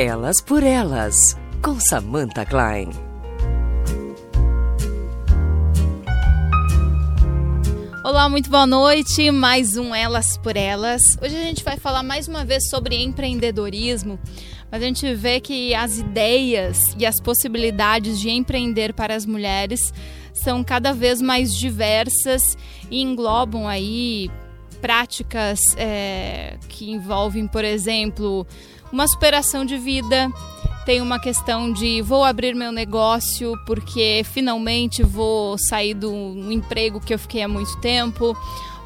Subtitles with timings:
[0.00, 2.90] Elas por Elas, com Samantha Klein.
[8.04, 9.28] Olá, muito boa noite.
[9.32, 11.02] Mais um Elas por Elas.
[11.20, 14.20] Hoje a gente vai falar mais uma vez sobre empreendedorismo,
[14.70, 19.80] mas a gente vê que as ideias e as possibilidades de empreender para as mulheres
[20.32, 22.56] são cada vez mais diversas
[22.88, 24.30] e englobam aí
[24.80, 28.46] práticas é, que envolvem, por exemplo,
[28.92, 30.30] uma superação de vida,
[30.84, 36.10] tem uma questão de vou abrir meu negócio porque finalmente vou sair do
[36.50, 38.36] emprego que eu fiquei há muito tempo,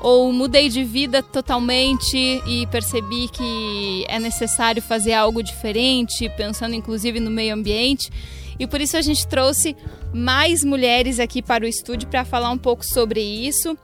[0.00, 7.20] ou mudei de vida totalmente e percebi que é necessário fazer algo diferente, pensando inclusive
[7.20, 8.10] no meio ambiente.
[8.58, 9.76] E por isso a gente trouxe
[10.12, 13.78] mais mulheres aqui para o estúdio para falar um pouco sobre isso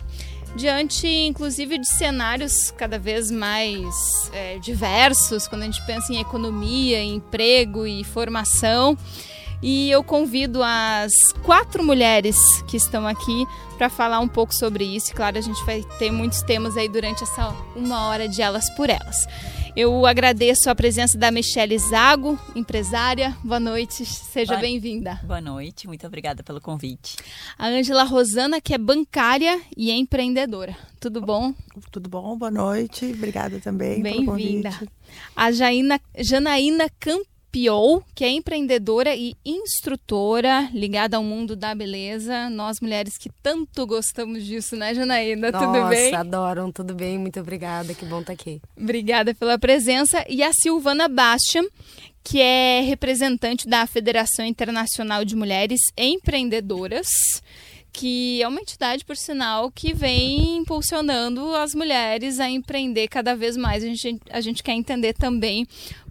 [0.56, 6.98] diante inclusive de cenários cada vez mais é, diversos, quando a gente pensa em economia,
[6.98, 8.96] em emprego e formação.
[9.62, 12.36] E eu convido as quatro mulheres
[12.68, 13.44] que estão aqui
[13.76, 15.10] para falar um pouco sobre isso.
[15.10, 18.70] E claro, a gente vai ter muitos temas aí durante essa uma hora de Elas
[18.76, 19.26] por Elas.
[19.76, 23.36] Eu agradeço a presença da Michelle Zago, empresária.
[23.44, 25.20] Boa noite, seja bem-vinda.
[25.24, 27.16] Boa noite, muito obrigada pelo convite.
[27.56, 30.76] A Ângela Rosana, que é bancária e empreendedora.
[30.98, 31.54] Tudo bom?
[31.92, 33.06] Tudo bom, boa noite.
[33.06, 34.02] Obrigada também.
[34.02, 34.70] Bem-vinda.
[35.36, 42.50] A Jaina, Janaína Campos Piou, que é empreendedora e instrutora ligada ao mundo da beleza.
[42.50, 45.50] Nós mulheres que tanto gostamos disso, né, Janaína?
[45.50, 46.14] Nossa, tudo bem?
[46.14, 48.60] adoram, tudo bem, muito obrigada, que bom estar tá aqui.
[48.76, 50.24] Obrigada pela presença.
[50.28, 51.64] E a Silvana Bastian,
[52.22, 57.08] que é representante da Federação Internacional de Mulheres Empreendedoras
[57.92, 63.56] que é uma entidade, por sinal, que vem impulsionando as mulheres a empreender cada vez
[63.56, 63.82] mais.
[63.82, 65.66] A gente, a gente quer entender também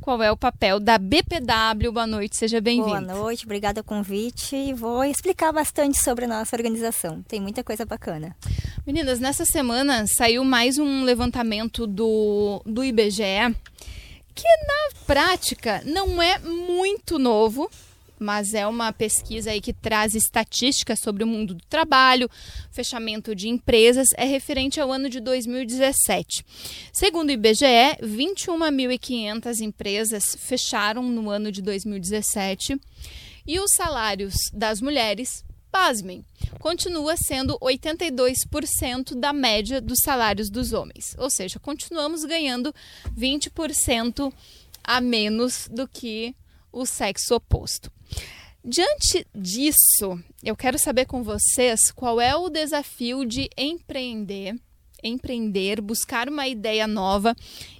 [0.08, 1.91] qual é o papel da BPW.
[1.91, 3.13] Boa noite, seja bem-vinda.
[3.13, 7.22] Boa noite, obrigada pelo convite e vou explicar bastante sobre a nossa organização.
[7.23, 8.34] Tem muita coisa bacana.
[8.85, 13.53] Meninas, nessa semana saiu mais um levantamento do, do IBGE
[14.34, 17.69] que na prática não é muito novo,
[18.19, 22.29] mas é uma pesquisa aí que traz estatísticas sobre o mundo do trabalho,
[22.72, 26.45] fechamento de empresas, é referente ao ano de 2017.
[26.91, 32.79] Segundo o IBGE, 21.500 empresas fecharam no ano de 2017
[33.45, 36.25] e os salários das mulheres, pasmem,
[36.59, 41.16] continua sendo 82% da média dos salários dos homens.
[41.17, 42.73] Ou seja, continuamos ganhando
[43.16, 44.33] 20%
[44.83, 46.35] a menos do que
[46.72, 47.91] o sexo oposto.
[48.69, 54.59] Diante disso, eu quero saber com vocês qual é o desafio de empreender
[55.07, 57.35] empreender, buscar uma ideia nova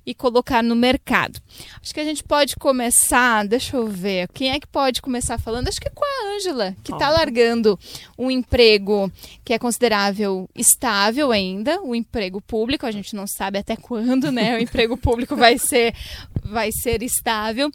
[0.08, 1.42] e colocar no mercado.
[1.82, 5.68] Acho que a gente pode começar, deixa eu ver, quem é que pode começar falando?
[5.68, 7.78] Acho que com a Ângela, que está largando
[8.18, 9.12] um emprego
[9.44, 14.56] que é considerável estável ainda, o emprego público, a gente não sabe até quando, né?
[14.56, 15.94] O emprego público vai ser
[16.42, 17.70] vai ser estável,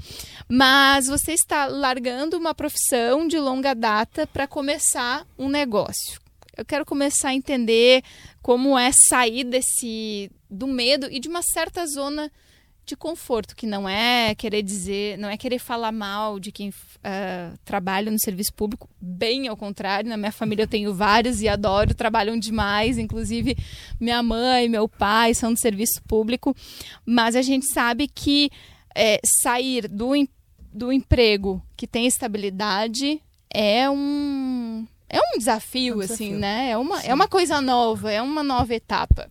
[0.48, 6.21] mas você está largando uma profissão de longa data para começar um negócio.
[6.56, 8.02] Eu quero começar a entender
[8.42, 12.30] como é sair desse do medo e de uma certa zona
[12.84, 17.56] de conforto, que não é querer dizer, não é querer falar mal de quem uh,
[17.64, 21.94] trabalha no serviço público, bem ao contrário, na minha família eu tenho vários e adoro,
[21.94, 23.56] trabalham demais, inclusive
[24.00, 26.56] minha mãe, meu pai são do serviço público,
[27.06, 28.50] mas a gente sabe que
[28.94, 30.10] é, sair do,
[30.72, 36.38] do emprego que tem estabilidade é um é um desafio, é um assim, desafio.
[36.38, 36.70] né?
[36.70, 39.30] É uma, é uma coisa nova, é uma nova etapa.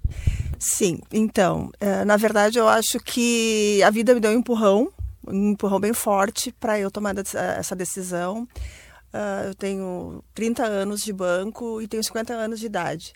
[0.60, 4.92] Sim, então, é, na verdade eu acho que a vida me deu um empurrão,
[5.28, 8.48] um empurrão bem forte para eu tomar essa decisão.
[9.12, 13.14] Uh, eu tenho 30 anos de banco e tenho 50 anos de idade.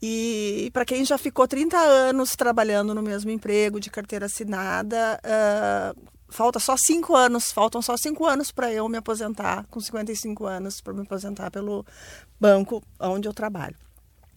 [0.00, 6.00] E para quem já ficou 30 anos trabalhando no mesmo emprego, de carteira assinada, uh,
[6.28, 10.80] falta só cinco anos, faltam só cinco anos para eu me aposentar, com 55 anos,
[10.80, 11.84] para me aposentar pelo
[12.40, 13.76] banco onde eu trabalho.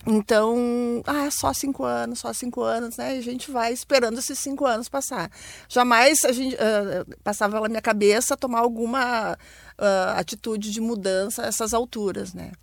[0.08, 3.18] Então, ah, é só cinco anos, só cinco anos, né?
[3.18, 5.30] E a gente vai esperando esses cinco anos passar.
[5.68, 11.48] Jamais a gente uh, passava pela minha cabeça tomar alguma uh, atitude de mudança a
[11.48, 12.54] essas alturas, né?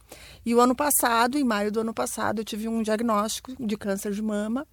[0.46, 4.12] E o ano passado, em maio do ano passado, eu tive um diagnóstico de câncer
[4.12, 4.66] de mama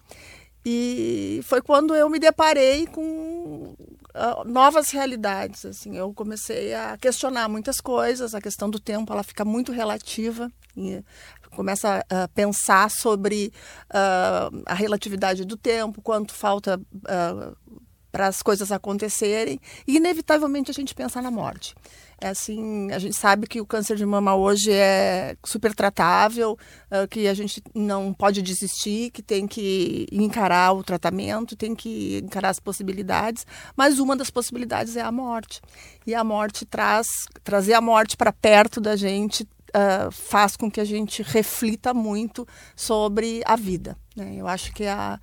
[0.64, 3.74] e foi quando eu me deparei com
[4.14, 5.64] uh, novas realidades.
[5.66, 8.34] Assim, eu comecei a questionar muitas coisas.
[8.34, 10.50] A questão do tempo ela fica muito relativa.
[10.76, 11.04] E
[11.54, 13.52] começa a pensar sobre
[13.90, 17.56] uh, a relatividade do tempo, quanto falta uh,
[18.14, 21.74] para as coisas acontecerem e inevitavelmente a gente pensa na morte.
[22.20, 26.56] É assim, a gente sabe que o câncer de mama hoje é super tratável,
[26.92, 32.20] uh, que a gente não pode desistir, que tem que encarar o tratamento, tem que
[32.22, 33.44] encarar as possibilidades,
[33.76, 35.60] mas uma das possibilidades é a morte.
[36.06, 37.08] E a morte traz
[37.42, 42.46] trazer a morte para perto da gente uh, faz com que a gente reflita muito
[42.76, 43.96] sobre a vida.
[44.14, 44.36] Né?
[44.36, 45.18] Eu acho que a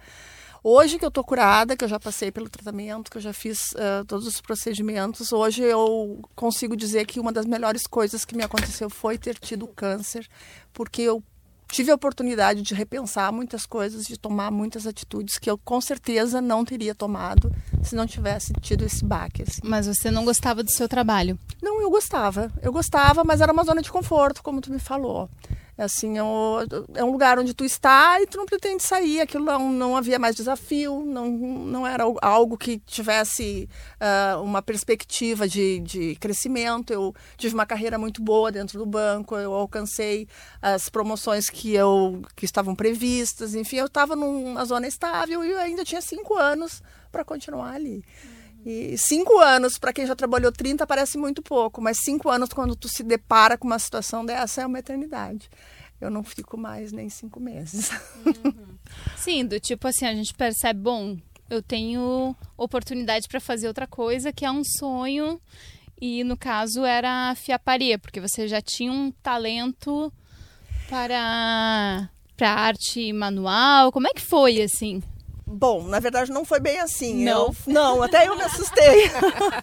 [0.63, 3.72] Hoje que eu estou curada, que eu já passei pelo tratamento, que eu já fiz
[3.72, 8.44] uh, todos os procedimentos, hoje eu consigo dizer que uma das melhores coisas que me
[8.44, 10.30] aconteceu foi ter tido câncer,
[10.72, 11.24] porque eu
[11.72, 16.40] tive a oportunidade de repensar muitas coisas, de tomar muitas atitudes que eu com certeza
[16.40, 19.42] não teria tomado se não tivesse tido esse baque.
[19.42, 19.62] Assim.
[19.63, 21.40] Mas você não gostava do seu trabalho?
[21.60, 22.52] Não, eu gostava.
[22.62, 25.28] Eu gostava, mas era uma zona de conforto, como tu me falou.
[25.77, 26.57] Assim, é um,
[26.95, 29.21] é um lugar onde tu está e tu não pretende sair.
[29.21, 33.68] Aquilo não, não havia mais desafio, não, não era algo que tivesse
[34.00, 36.91] uh, uma perspectiva de, de crescimento.
[36.91, 40.27] Eu tive uma carreira muito boa dentro do banco, eu alcancei
[40.62, 43.56] as promoções que, eu, que estavam previstas.
[43.56, 46.81] Enfim, eu estava numa zona estável e eu ainda tinha cinco anos
[47.12, 48.03] para continuar ali.
[48.66, 52.75] E cinco anos, para quem já trabalhou 30, parece muito pouco, mas cinco anos, quando
[52.75, 55.50] tu se depara com uma situação dessa, é uma eternidade.
[56.00, 57.92] Eu não fico mais nem cinco meses.
[58.25, 58.78] Uhum.
[59.18, 61.18] Sim, do tipo assim, a gente percebe, bom,
[61.50, 65.40] eu tenho oportunidade para fazer outra coisa que é um sonho,
[66.00, 70.12] e no caso era a fiaparia, porque você já tinha um talento
[70.90, 73.92] para, para arte manual.
[73.92, 75.04] Como é que foi assim?
[75.51, 77.24] Bom, na verdade não foi bem assim.
[77.24, 79.12] Não, eu, não até eu me assustei.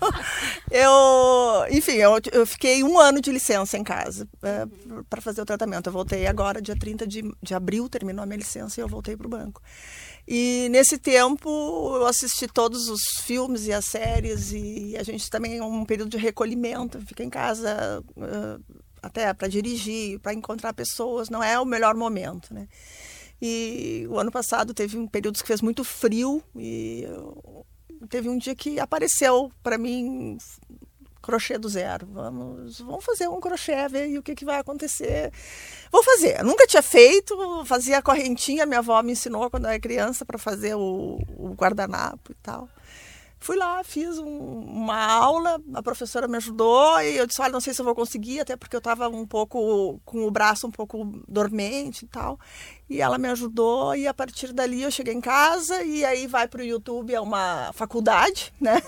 [0.71, 4.67] eu, enfim, eu, eu, fiquei um ano de licença em casa é,
[5.09, 5.89] para fazer o tratamento.
[5.89, 9.17] Eu voltei agora, dia 30 de, de abril, terminou a minha licença e eu voltei
[9.17, 9.63] para o banco.
[10.31, 11.49] E nesse tempo
[11.97, 16.19] eu assisti todos os filmes e as séries e a gente também um período de
[16.19, 18.63] recolhimento, fica em casa uh,
[19.03, 22.69] até para dirigir, para encontrar pessoas, não é o melhor momento, né?
[23.41, 27.07] E o ano passado teve um período que fez muito frio e
[28.09, 30.39] teve um dia que apareceu para mim
[31.23, 32.07] crochê do zero.
[32.11, 35.33] Vamos, vamos fazer um crochê, ver o que, que vai acontecer.
[35.93, 36.43] Vou fazer.
[36.43, 40.75] Nunca tinha feito, fazia correntinha, minha avó me ensinou quando eu era criança para fazer
[40.75, 42.69] o, o guardanapo e tal.
[43.41, 47.61] Fui lá, fiz um, uma aula, a professora me ajudou e eu disse, olha, não
[47.61, 50.71] sei se eu vou conseguir, até porque eu estava um pouco com o braço um
[50.71, 52.39] pouco dormente e tal.
[52.91, 56.49] E ela me ajudou e a partir dali eu cheguei em casa e aí vai
[56.49, 58.83] para o YouTube, é uma faculdade, né?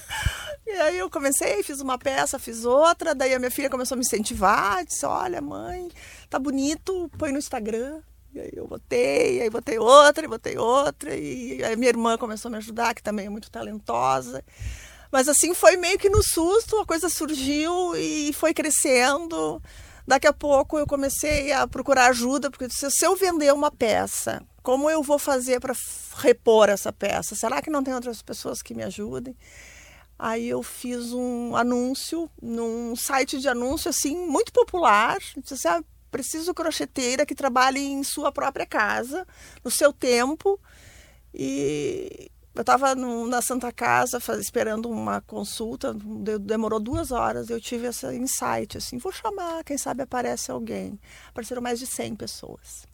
[0.66, 3.98] e aí eu comecei, fiz uma peça, fiz outra, daí a minha filha começou a
[3.98, 5.90] me incentivar, disse, olha mãe,
[6.30, 8.00] tá bonito, põe no Instagram.
[8.34, 12.48] E aí eu botei, aí botei outra, e botei outra, e aí minha irmã começou
[12.48, 14.42] a me ajudar, que também é muito talentosa.
[15.10, 19.62] Mas assim, foi meio que no susto, a coisa surgiu e foi crescendo.
[20.06, 24.88] Daqui a pouco eu comecei a procurar ajuda, porque se eu vender uma peça, como
[24.88, 25.74] eu vou fazer para
[26.16, 27.34] repor essa peça?
[27.34, 29.36] Será que não tem outras pessoas que me ajudem?
[30.18, 35.18] Aí eu fiz um anúncio num site de anúncio assim muito popular.
[35.36, 39.26] Disse assim, ah, preciso crocheteira que trabalhe em sua própria casa,
[39.64, 40.60] no seu tempo.
[41.34, 45.96] E eu estava na Santa Casa faz, esperando uma consulta,
[46.40, 47.48] demorou duas horas.
[47.48, 51.00] Eu tive esse insight, assim, vou chamar, quem sabe aparece alguém.
[51.30, 52.86] Apareceram mais de 100 pessoas.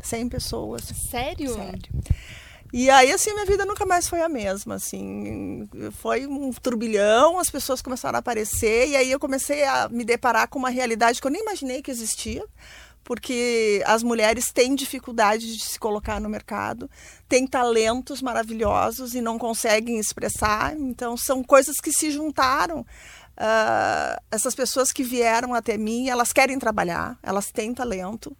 [0.00, 0.84] 100 pessoas.
[0.84, 1.52] Sério?
[1.54, 1.92] Sério.
[2.72, 7.50] E aí, assim, minha vida nunca mais foi a mesma, assim, foi um turbilhão, as
[7.50, 11.26] pessoas começaram a aparecer, e aí eu comecei a me deparar com uma realidade que
[11.26, 12.44] eu nem imaginei que existia,
[13.02, 16.88] porque as mulheres têm dificuldade de se colocar no mercado,
[17.28, 22.86] têm talentos maravilhosos e não conseguem expressar, então são coisas que se juntaram.
[23.40, 28.36] Uh, essas pessoas que vieram até mim, elas querem trabalhar, elas têm talento,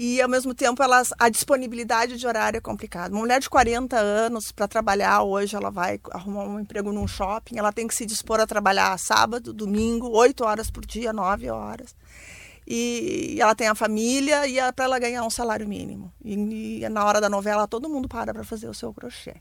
[0.00, 3.12] e ao mesmo tempo elas a disponibilidade de horário é complicada.
[3.12, 7.58] Uma mulher de 40 anos para trabalhar hoje, ela vai arrumar um emprego num shopping,
[7.58, 11.96] ela tem que se dispor a trabalhar sábado, domingo, 8 horas por dia, 9 horas.
[12.64, 16.12] E ela tem a família e é para ela ganhar um salário mínimo.
[16.24, 19.34] E, e na hora da novela todo mundo para para fazer o seu crochê.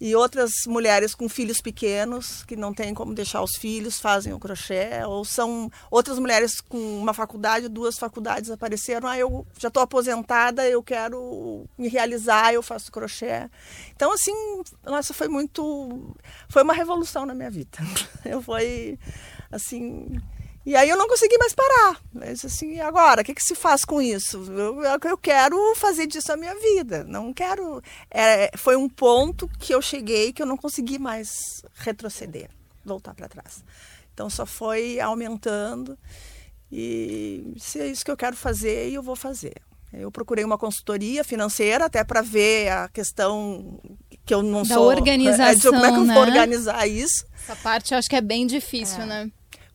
[0.00, 4.38] E outras mulheres com filhos pequenos, que não têm como deixar os filhos, fazem o
[4.38, 5.04] crochê.
[5.06, 9.08] Ou são outras mulheres com uma faculdade, duas faculdades apareceram.
[9.08, 13.48] Ah, eu já estou aposentada, eu quero me realizar, eu faço crochê.
[13.94, 14.32] Então, assim,
[14.84, 16.16] nossa, foi muito.
[16.48, 17.78] Foi uma revolução na minha vida.
[18.24, 18.98] Eu foi,
[19.50, 20.20] assim.
[20.64, 22.00] E aí eu não consegui mais parar.
[22.14, 24.44] Disse assim, agora, o que, que se faz com isso?
[24.52, 27.02] Eu, eu quero fazer disso a minha vida.
[27.04, 27.82] Não quero.
[28.10, 32.48] É, foi um ponto que eu cheguei que eu não consegui mais retroceder,
[32.84, 33.64] voltar para trás.
[34.14, 35.98] Então só foi aumentando.
[36.70, 39.54] E se é isso que eu quero fazer, eu vou fazer.
[39.92, 43.78] Eu procurei uma consultoria financeira até para ver a questão
[44.24, 44.86] que eu não da sou.
[44.86, 46.14] organização, é, de como é que eu né?
[46.14, 47.26] vou organizar isso.
[47.42, 49.06] Essa parte eu acho que é bem difícil, É.
[49.06, 49.30] né?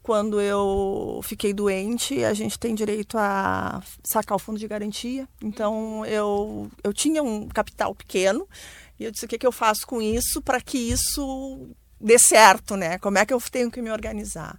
[0.07, 5.27] Quando eu fiquei doente, a gente tem direito a sacar o fundo de garantia.
[5.43, 8.47] Então eu, eu tinha um capital pequeno
[8.97, 11.67] e eu disse o que, que eu faço com isso para que isso
[11.99, 12.97] dê certo, né?
[12.99, 14.57] Como é que eu tenho que me organizar?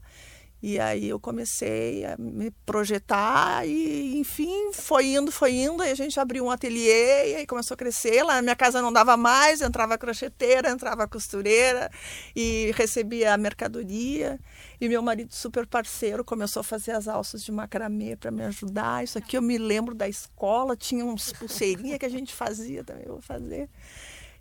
[0.61, 5.83] E aí eu comecei a me projetar e, enfim, foi indo, foi indo.
[5.83, 8.25] Aí a gente abriu um ateliê e aí começou a crescer.
[8.25, 11.89] Lá na minha casa não dava mais, entrava crocheteira, entrava costureira
[12.35, 14.41] e recebia a mercadoria.
[14.81, 19.05] E meu marido, super parceiro, começou a fazer as alças de macramê para me ajudar.
[19.05, 23.05] Isso aqui eu me lembro da escola, tinha uns pulseirinhas que a gente fazia também,
[23.05, 23.69] eu vou fazer.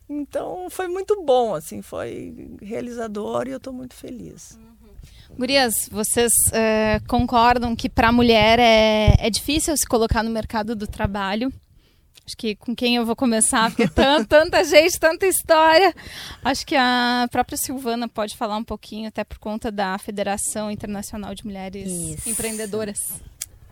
[0.09, 4.57] Então foi muito bom, assim, foi realizador e eu estou muito feliz.
[5.38, 10.75] Gurias, vocês eh, concordam que para a mulher é, é difícil se colocar no mercado
[10.75, 11.53] do trabalho?
[12.25, 15.94] Acho que com quem eu vou começar, porque tan- tanta gente, tanta história.
[16.44, 21.34] Acho que a própria Silvana pode falar um pouquinho, até por conta da Federação Internacional
[21.36, 22.27] de Mulheres Isso.
[22.29, 23.22] Empreendedoras.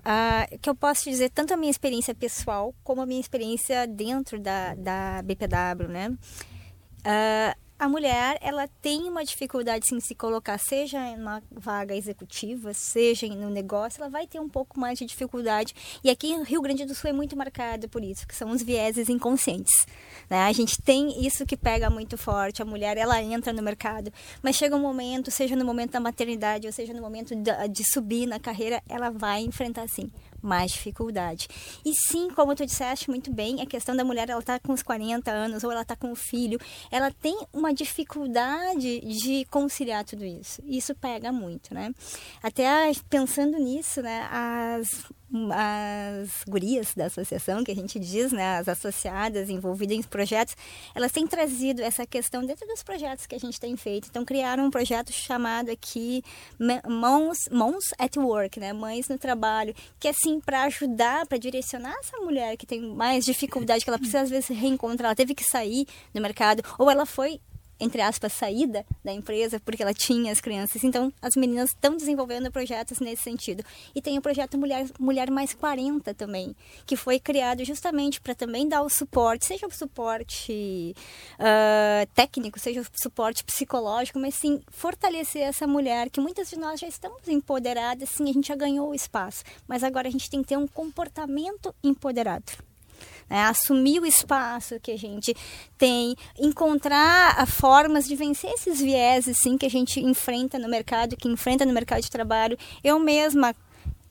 [0.06, 4.40] Ah, que eu posso dizer tanto a minha experiência pessoal como a minha experiência dentro
[4.40, 6.14] da, da BPW, né?
[7.04, 12.74] Ah, a mulher, ela tem uma dificuldade sim, se colocar, seja em uma vaga executiva,
[12.74, 15.74] seja no negócio, ela vai ter um pouco mais de dificuldade.
[16.02, 18.62] E aqui em Rio Grande do Sul é muito marcado por isso, que são os
[18.62, 19.86] vieses inconscientes.
[20.30, 20.40] Né?
[20.44, 22.62] A gente tem isso que pega muito forte.
[22.62, 26.68] A mulher, ela entra no mercado, mas chega um momento, seja no momento da maternidade,
[26.68, 27.34] ou seja no momento
[27.70, 30.10] de subir na carreira, ela vai enfrentar sim
[30.46, 31.48] mais dificuldade.
[31.84, 34.84] E sim, como tu disseste muito bem, a questão da mulher, ela tá com os
[34.84, 36.60] 40 anos ou ela tá com o filho,
[36.92, 40.62] ela tem uma dificuldade de conciliar tudo isso.
[40.66, 41.94] Isso pega muito, né?
[42.42, 45.06] Até pensando nisso, né, as
[45.52, 50.56] as gurias da associação, que a gente diz, né, as associadas envolvidas em projetos,
[50.94, 54.08] elas têm trazido essa questão dentro dos projetos que a gente tem feito.
[54.10, 56.24] Então, criaram um projeto chamado aqui
[56.88, 61.96] Mãos, Mãos at Work, né, Mães no Trabalho, que é assim, para ajudar, para direcionar
[62.00, 65.44] essa mulher que tem mais dificuldade, que ela precisa às vezes reencontrar, ela teve que
[65.44, 67.42] sair do mercado, ou ela foi
[67.80, 70.84] entre aspas, saída da empresa, porque ela tinha as crianças.
[70.84, 73.64] Então, as meninas estão desenvolvendo projetos nesse sentido.
[73.94, 76.56] E tem o projeto Mulher, Mulher Mais 40 também,
[76.86, 80.96] que foi criado justamente para também dar o suporte, seja o suporte
[81.40, 86.80] ah, técnico, seja o suporte psicológico, mas sim fortalecer essa mulher, que muitas de nós
[86.80, 90.42] já estamos empoderadas, sim, a gente já ganhou o espaço, mas agora a gente tem
[90.42, 92.66] que ter um comportamento empoderado
[93.30, 93.44] né?
[93.44, 95.36] assumir o espaço que a gente
[95.78, 101.16] tem, encontrar ah, formas de vencer esses vieses sim, que a gente enfrenta no mercado,
[101.16, 102.58] que enfrenta no mercado de trabalho.
[102.84, 103.56] Eu mesma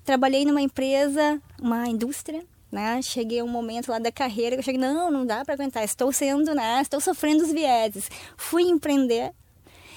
[0.04, 3.00] trabalhei numa empresa, uma indústria, né?
[3.02, 5.85] Cheguei a um momento lá da carreira que eu cheguei, não, não dá para aguentar,
[5.85, 6.80] estou sendo, né?
[6.83, 8.11] Estou sofrendo os vieses.
[8.37, 9.33] Fui empreender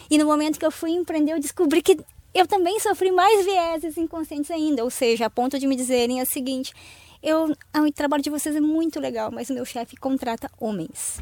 [0.09, 1.97] e no momento que eu fui empreender, eu descobri que
[2.33, 6.25] eu também sofri mais vieses inconscientes ainda, ou seja, a ponto de me dizerem o
[6.25, 6.73] seguinte:
[7.21, 11.21] eu, ah, o trabalho de vocês é muito legal, mas o meu chefe contrata homens.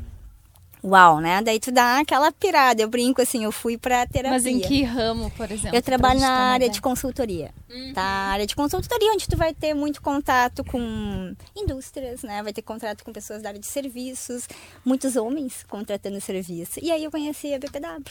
[0.86, 1.42] Uau, né?
[1.42, 2.80] Daí tu dá aquela pirada.
[2.80, 4.32] Eu brinco assim, eu fui pra terapia.
[4.32, 5.76] Mas em que ramo, por exemplo?
[5.76, 7.52] Eu trabalho na área de consultoria.
[7.96, 8.04] Tá?
[8.04, 12.44] A área de consultoria, onde tu vai ter muito contato com indústrias, né?
[12.44, 14.48] Vai ter contato com pessoas da área de serviços,
[14.86, 16.80] muitos homens contratando serviço.
[16.80, 18.04] E aí eu conheci a BPW.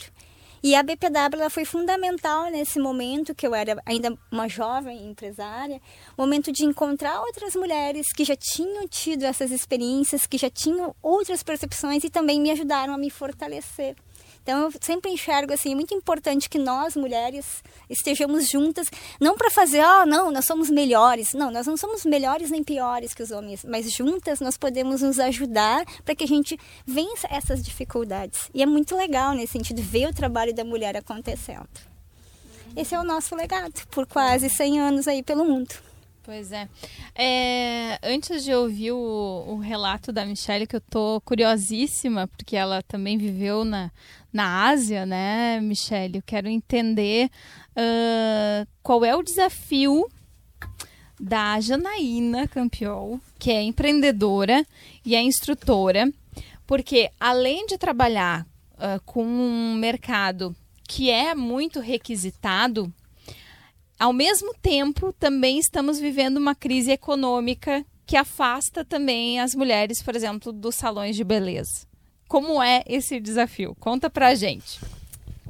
[0.67, 5.79] E a BPW ela foi fundamental nesse momento que eu era ainda uma jovem empresária,
[6.17, 11.43] momento de encontrar outras mulheres que já tinham tido essas experiências, que já tinham outras
[11.43, 13.95] percepções e também me ajudaram a me fortalecer.
[14.45, 19.51] Então eu sempre enxergo assim, é muito importante que nós mulheres estejamos juntas, não para
[19.51, 21.33] fazer, ah, não, nós somos melhores.
[21.33, 25.19] Não, nós não somos melhores nem piores que os homens, mas juntas nós podemos nos
[25.19, 28.51] ajudar para que a gente vença essas dificuldades.
[28.53, 31.67] E é muito legal nesse sentido ver o trabalho da mulher acontecendo.
[32.77, 35.75] Esse é o nosso legado por quase 100 anos aí pelo mundo.
[36.25, 36.67] Pois é.
[37.15, 42.83] É, Antes de ouvir o, o relato da Michelle, que eu tô curiosíssima, porque ela
[42.83, 43.91] também viveu na,
[44.33, 46.17] na Ásia, né, Michelle?
[46.17, 47.31] Eu quero entender
[47.77, 50.09] ah, qual é o desafio
[51.21, 54.67] da Janaína Campiol, que é empreendedora
[55.05, 56.11] e é instrutora,
[56.67, 58.47] porque além de trabalhar
[58.79, 60.57] ah, com um mercado
[60.89, 62.91] que é muito requisitado,
[64.05, 70.15] ao mesmo tempo, também estamos vivendo uma crise econômica que afasta também as mulheres, por
[70.15, 71.87] exemplo, dos salões de beleza.
[72.29, 73.75] Como é esse desafio?
[73.81, 74.79] Conta pra gente.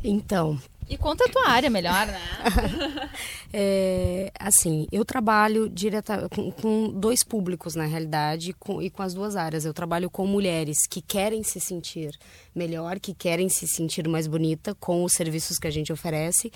[0.05, 0.57] Então,
[0.89, 2.21] E conta a tua área melhor, né?
[3.57, 9.15] É, assim, eu trabalho direta, com, com dois públicos, na realidade, com- e com as
[9.15, 9.65] duas áreas.
[9.65, 12.11] Eu trabalho com mulheres que querem se sentir
[12.53, 16.51] melhor, que querem se sentir mais bonita com os serviços que a gente oferece,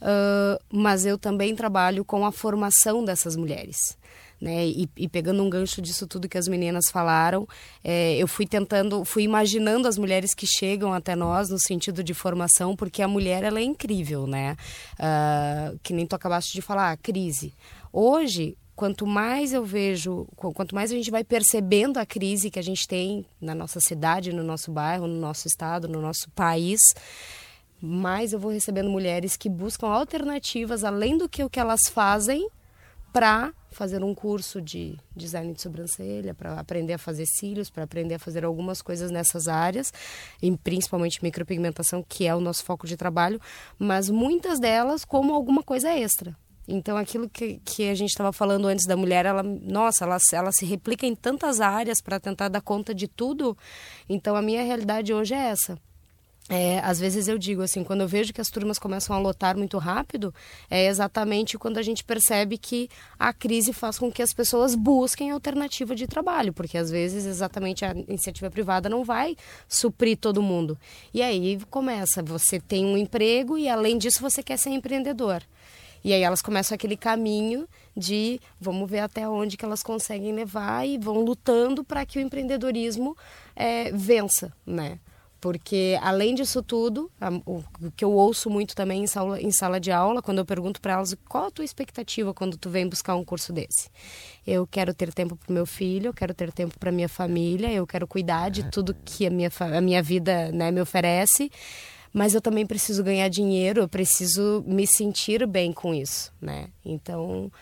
[0.00, 3.98] ah, mas eu também trabalho com a formação dessas mulheres.
[4.40, 4.66] Né?
[4.66, 7.48] E, e pegando um gancho disso tudo que as meninas falaram,
[7.82, 12.12] é, eu fui tentando, fui imaginando as mulheres que chegam até nós no sentido de
[12.12, 14.54] formação, porque a mulher ela é incrível, né?
[14.98, 17.54] Ah, que nem tu acabaste de falar, a crise.
[17.90, 22.58] Hoje, quanto mais eu vejo, qu- quanto mais a gente vai percebendo a crise que
[22.58, 26.78] a gente tem na nossa cidade, no nosso bairro, no nosso estado, no nosso país,
[27.80, 32.46] mais eu vou recebendo mulheres que buscam alternativas além do que o que elas fazem
[33.12, 38.14] para fazer um curso de design de sobrancelha, para aprender a fazer cílios, para aprender
[38.14, 39.92] a fazer algumas coisas nessas áreas,
[40.42, 43.40] e principalmente micropigmentação, que é o nosso foco de trabalho,
[43.78, 46.34] mas muitas delas como alguma coisa extra.
[46.66, 50.50] Então, aquilo que, que a gente estava falando antes da mulher, ela, nossa, ela, ela
[50.50, 53.56] se replica em tantas áreas para tentar dar conta de tudo.
[54.08, 55.78] Então, a minha realidade hoje é essa.
[56.48, 59.56] É, às vezes eu digo assim, quando eu vejo que as turmas começam a lotar
[59.56, 60.32] muito rápido,
[60.70, 62.88] é exatamente quando a gente percebe que
[63.18, 67.84] a crise faz com que as pessoas busquem alternativa de trabalho, porque às vezes exatamente
[67.84, 69.36] a iniciativa privada não vai
[69.68, 70.78] suprir todo mundo.
[71.12, 75.42] E aí começa, você tem um emprego e além disso você quer ser empreendedor.
[76.04, 80.86] E aí elas começam aquele caminho de vamos ver até onde que elas conseguem levar
[80.86, 83.16] e vão lutando para que o empreendedorismo
[83.56, 85.00] é, vença, né?
[85.40, 89.50] Porque, além disso tudo, a- o o que eu ouço muito também em sala, em
[89.52, 92.88] sala de aula, quando eu pergunto para elas qual a tua expectativa quando tu vem
[92.88, 93.90] buscar um curso desse.
[94.46, 97.86] Eu quero ter tempo para meu filho, eu quero ter tempo para minha família, eu
[97.86, 101.50] quero cuidar de tudo que a minha, a minha vida né, me oferece,
[102.12, 106.68] mas eu também preciso ganhar dinheiro, eu preciso me sentir bem com isso, né?
[106.84, 107.52] Então,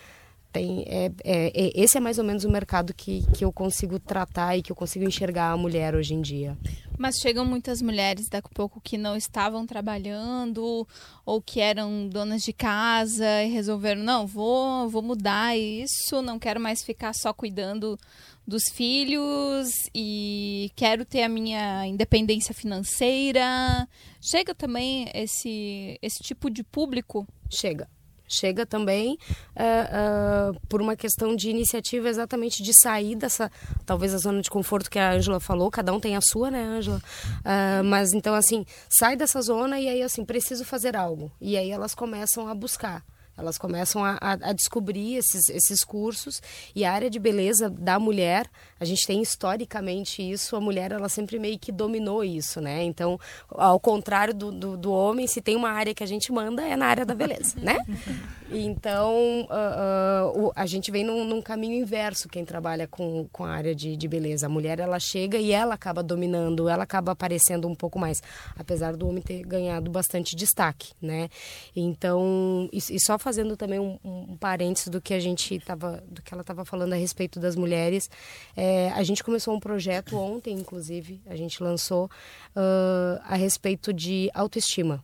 [0.54, 3.98] tem, é, é- é- esse é mais ou menos o mercado que, que eu consigo
[3.98, 6.56] tratar e que eu consigo enxergar a mulher hoje em dia.
[6.96, 10.86] Mas chegam muitas mulheres daqui a pouco que não estavam trabalhando
[11.26, 16.60] ou que eram donas de casa e resolveram, não, vou, vou mudar isso, não quero
[16.60, 17.98] mais ficar só cuidando
[18.46, 23.88] dos filhos e quero ter a minha independência financeira.
[24.20, 27.26] Chega também esse, esse tipo de público?
[27.50, 27.88] Chega.
[28.26, 29.18] Chega também
[29.54, 33.50] ah, ah, por uma questão de iniciativa exatamente de sair dessa,
[33.84, 36.62] talvez a zona de conforto que a Ângela falou, cada um tem a sua, né,
[36.64, 37.02] Ângela?
[37.44, 41.30] Ah, mas então, assim, sai dessa zona e aí, assim, preciso fazer algo.
[41.40, 43.04] E aí elas começam a buscar.
[43.36, 46.40] Elas começam a, a, a descobrir esses, esses cursos
[46.74, 51.08] e a área de beleza da mulher, a gente tem historicamente isso, a mulher ela
[51.08, 52.82] sempre meio que dominou isso, né?
[52.84, 53.18] Então,
[53.50, 56.76] ao contrário do, do, do homem, se tem uma área que a gente manda é
[56.76, 57.78] na área da beleza, né?
[58.56, 63.50] Então, ah, o- a gente vem num, num caminho inverso quem trabalha com, com a
[63.50, 64.46] área de, de beleza.
[64.46, 68.22] A mulher, ela chega e ela acaba dominando, ela acaba aparecendo um pouco mais,
[68.56, 71.28] apesar do homem ter ganhado bastante destaque, né?
[71.74, 76.22] Então, e, e só fazendo também um, um parênteses do que a gente tava, do
[76.22, 78.08] que ela estava falando a respeito das mulheres,
[78.56, 82.10] é, a gente começou um projeto ontem, inclusive, a gente lançou
[82.54, 85.02] ah, a respeito de autoestima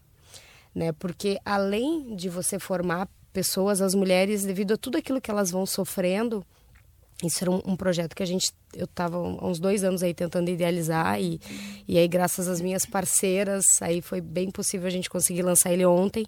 [0.75, 0.93] né?
[0.93, 5.67] Porque além de você formar pessoas, as mulheres, devido a tudo aquilo que elas vão
[5.67, 6.45] sofrendo,
[7.27, 10.15] isso era um, um projeto que a gente, eu estava há uns dois anos aí
[10.15, 11.41] tentando idealizar e,
[11.87, 15.85] e aí graças às minhas parceiras, aí foi bem possível a gente conseguir lançar ele
[15.85, 16.25] ontem,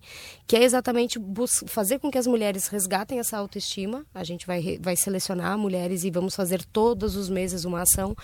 [0.46, 1.18] que é exatamente
[1.66, 4.04] fazer com que as mulheres resgatem essa autoestima.
[4.14, 8.16] A gente vai, vai selecionar mulheres e vamos fazer todos os meses uma ação.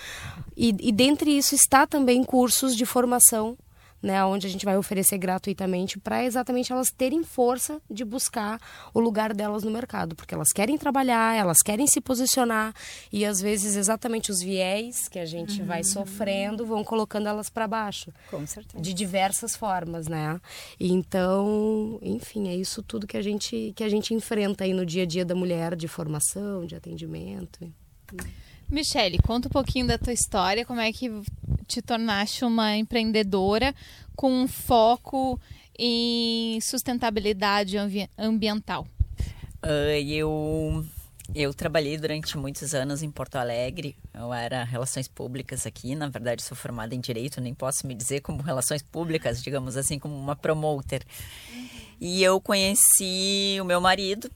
[0.55, 3.57] E, e dentre isso está também cursos de formação
[4.01, 8.59] né, onde a gente vai oferecer gratuitamente para exatamente elas terem força de buscar
[8.93, 12.73] o lugar delas no mercado, porque elas querem trabalhar, elas querem se posicionar
[13.11, 17.67] e às vezes exatamente os viés que a gente vai sofrendo vão colocando elas para
[17.67, 18.81] baixo Com certeza.
[18.81, 20.39] de diversas formas, né?
[20.79, 25.03] Então, enfim, é isso tudo que a gente que a gente enfrenta aí no dia
[25.03, 27.71] a dia da mulher, de formação, de atendimento.
[28.69, 31.09] Michele, conta um pouquinho da tua história, como é que
[31.67, 33.73] te tornaste uma empreendedora
[34.15, 35.39] com um foco
[35.77, 38.87] em sustentabilidade ambi- ambiental.
[39.61, 40.85] Ah, eu,
[41.33, 43.95] eu trabalhei durante muitos anos em Porto Alegre.
[44.13, 45.95] Eu era relações públicas aqui.
[45.95, 49.97] Na verdade, sou formada em direito, nem posso me dizer como relações públicas, digamos assim,
[49.97, 51.03] como uma promoter.
[51.99, 54.31] E eu conheci o meu marido,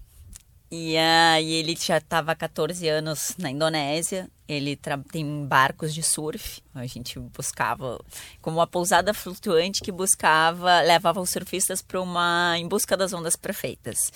[0.76, 4.28] e aí ele já estava há 14 anos na Indonésia.
[4.48, 4.76] Ele
[5.12, 6.64] tem barcos de surf.
[6.74, 8.04] A gente buscava
[8.42, 13.36] como uma pousada flutuante que buscava, levava os surfistas para uma em busca das ondas
[13.36, 14.12] perfeitas.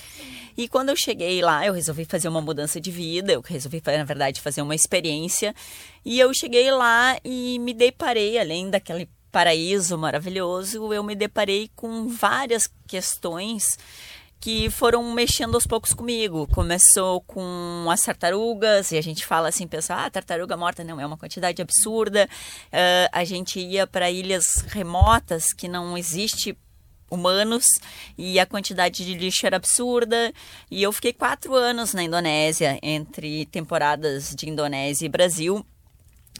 [0.57, 4.03] E quando eu cheguei lá, eu resolvi fazer uma mudança de vida, eu resolvi na
[4.03, 5.53] verdade fazer uma experiência.
[6.03, 12.07] E eu cheguei lá e me deparei além daquele paraíso maravilhoso, eu me deparei com
[12.07, 13.77] várias questões
[14.39, 16.47] que foram mexendo aos poucos comigo.
[16.47, 21.05] Começou com as tartarugas, e a gente fala assim, pensa, ah, tartaruga morta, não, é
[21.05, 22.29] uma quantidade absurda.
[22.67, 26.57] Uh, a gente ia para ilhas remotas que não existe
[27.09, 27.63] humanos
[28.17, 30.31] e a quantidade de lixo era absurda.
[30.69, 35.65] E eu fiquei quatro anos na Indonésia, entre temporadas de Indonésia e Brasil.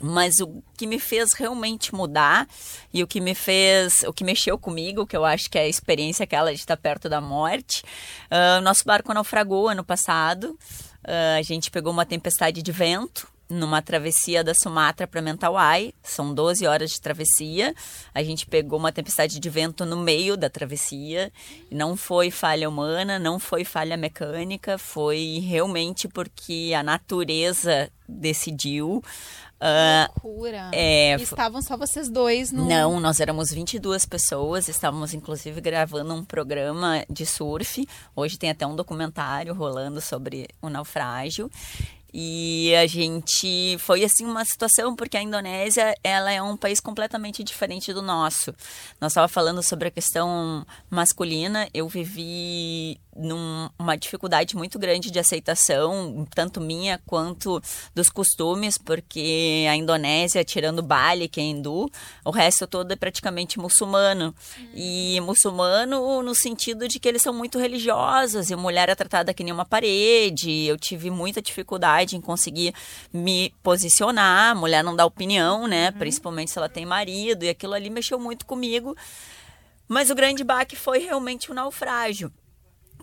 [0.01, 2.47] Mas o que me fez realmente mudar
[2.93, 5.67] e o que me fez, o que mexeu comigo, que eu acho que é a
[5.67, 7.83] experiência aquela de estar perto da morte,
[8.31, 10.57] uh, nosso barco naufragou ano passado.
[11.03, 15.93] Uh, a gente pegou uma tempestade de vento numa travessia da Sumatra para Mentawai.
[16.03, 17.73] São 12 horas de travessia.
[18.13, 21.31] A gente pegou uma tempestade de vento no meio da travessia.
[21.71, 29.03] Não foi falha humana, não foi falha mecânica, foi realmente porque a natureza decidiu.
[29.59, 30.69] Uh, loucura.
[30.71, 32.67] É, estavam só vocês dois no...
[32.67, 37.87] Não, nós éramos 22 pessoas, estávamos inclusive gravando um programa de surf.
[38.15, 41.49] Hoje tem até um documentário rolando sobre o naufrágio.
[42.19, 47.43] E a gente foi assim uma situação porque a Indonésia ela é um país completamente
[47.43, 48.55] diferente do nosso.
[48.99, 51.69] Nós estava falando sobre a questão masculina.
[51.75, 57.61] Eu vivi numa dificuldade muito grande de aceitação, tanto minha quanto
[57.93, 61.89] dos costumes, porque a Indonésia, tirando Bali, que é hindu,
[62.23, 64.33] o resto todo é praticamente muçulmano.
[64.73, 69.43] E muçulmano no sentido de que eles são muito religiosos, e mulher é tratada que
[69.43, 70.65] nem uma parede.
[70.65, 72.73] Eu tive muita dificuldade em conseguir
[73.13, 75.89] me posicionar, a mulher não dá opinião, né?
[75.89, 75.99] Uhum.
[75.99, 78.95] Principalmente se ela tem marido, e aquilo ali mexeu muito comigo.
[79.87, 82.31] Mas o grande baque foi realmente o naufrágio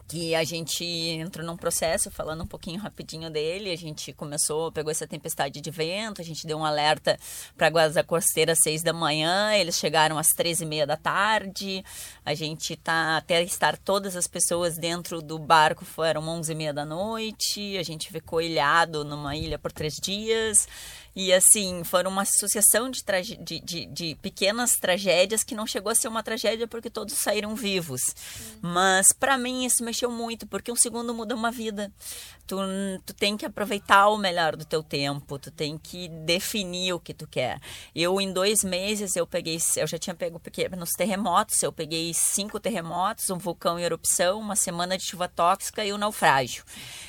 [0.07, 4.91] que a gente entrou num processo, falando um pouquinho rapidinho dele, a gente começou, pegou
[4.91, 7.19] essa tempestade de vento, a gente deu um alerta
[7.57, 11.85] para Guarda Costeira às seis da manhã, eles chegaram às treze e meia da tarde,
[12.25, 16.73] a gente tá, até estar todas as pessoas dentro do barco foram onze e meia
[16.73, 20.69] da noite, a gente ficou ilhado numa ilha por três dias,
[21.17, 23.03] e assim, foram uma associação de,
[23.39, 27.55] de, de, de, pequenas tragédias que não chegou a ser uma tragédia porque todos saíram
[27.55, 28.01] vivos.
[28.61, 31.93] Mas para mim isso mexeu muito, porque um segundo muda uma vida.
[32.47, 32.57] Tu,
[33.07, 37.15] tu tem que aproveitar o melhor do teu tempo, tu tem que definir o que
[37.15, 37.59] tu quer.
[37.95, 40.41] Eu, em dois meses, eu peguei, eu já tinha pego
[40.77, 45.85] nos terremotos, eu peguei cinco terremotos, um vulcão em erupção, uma semana de chuva tóxica
[45.85, 46.65] e um naufrágio.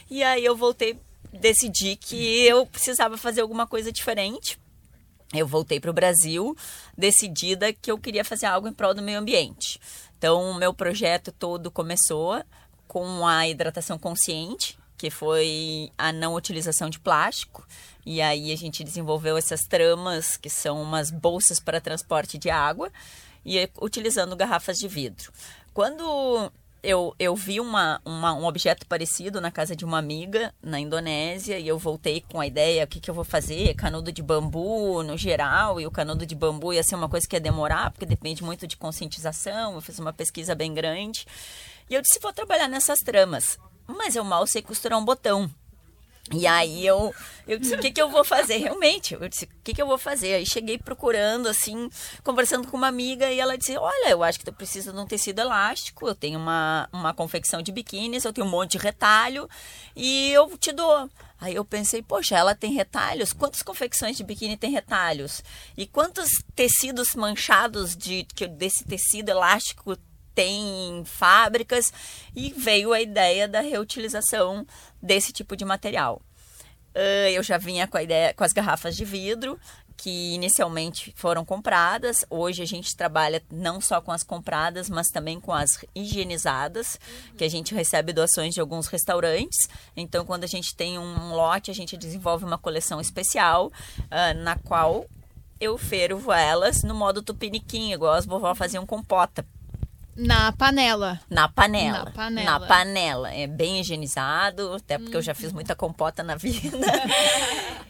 [0.09, 0.97] E aí eu voltei
[1.39, 4.59] decidi que eu precisava fazer alguma coisa diferente.
[5.33, 6.55] Eu voltei para o Brasil
[6.97, 9.79] decidida que eu queria fazer algo em prol do meio ambiente.
[10.17, 12.41] Então, o meu projeto todo começou
[12.87, 17.67] com a hidratação consciente, que foi a não utilização de plástico.
[18.05, 22.91] E aí a gente desenvolveu essas tramas, que são umas bolsas para transporte de água,
[23.45, 25.31] e utilizando garrafas de vidro.
[25.73, 26.51] Quando
[26.85, 31.57] eu, eu vi uma, uma, um objeto parecido na casa de uma amiga na Indonésia
[31.57, 33.73] e eu voltei com a ideia, o que, que eu vou fazer?
[33.73, 37.35] Canudo de bambu no geral, e o canudo de bambu ia ser uma coisa que
[37.35, 41.25] ia demorar, porque depende muito de conscientização, eu fiz uma pesquisa bem grande.
[41.89, 43.57] E eu disse, vou trabalhar nessas tramas.
[43.87, 45.49] Mas eu mal sei costurar um botão.
[46.33, 47.13] E aí eu,
[47.47, 48.57] eu disse, o que, que eu vou fazer?
[48.57, 50.33] Realmente, eu disse, o que, que eu vou fazer?
[50.33, 51.87] Aí cheguei procurando, assim,
[52.23, 55.05] conversando com uma amiga e ela disse, olha, eu acho que tu precisa de um
[55.05, 59.47] tecido elástico, eu tenho uma, uma confecção de biquínis, eu tenho um monte de retalho
[59.95, 61.07] e eu te dou.
[61.39, 63.31] Aí eu pensei, poxa, ela tem retalhos?
[63.31, 65.43] Quantas confecções de biquíni tem retalhos?
[65.77, 68.25] E quantos tecidos manchados de,
[68.57, 69.95] desse tecido elástico
[70.35, 71.91] tem fábricas
[72.35, 74.67] e veio a ideia da reutilização
[75.01, 76.21] desse tipo de material.
[76.93, 79.59] Uh, eu já vinha com a ideia com as garrafas de vidro
[79.97, 82.25] que inicialmente foram compradas.
[82.29, 86.99] Hoje a gente trabalha não só com as compradas, mas também com as higienizadas,
[87.37, 89.69] que a gente recebe doações de alguns restaurantes.
[89.95, 94.57] Então, quando a gente tem um lote, a gente desenvolve uma coleção especial uh, na
[94.57, 95.05] qual
[95.59, 99.45] eu fervo elas no modo tupiniquim, igual as vovó faziam compota.
[100.15, 101.19] Na panela.
[101.29, 102.05] Na panela.
[102.05, 102.59] Na panela.
[102.59, 103.33] Na panela.
[103.33, 105.19] É bem higienizado, até porque hum.
[105.19, 106.87] eu já fiz muita compota na vida.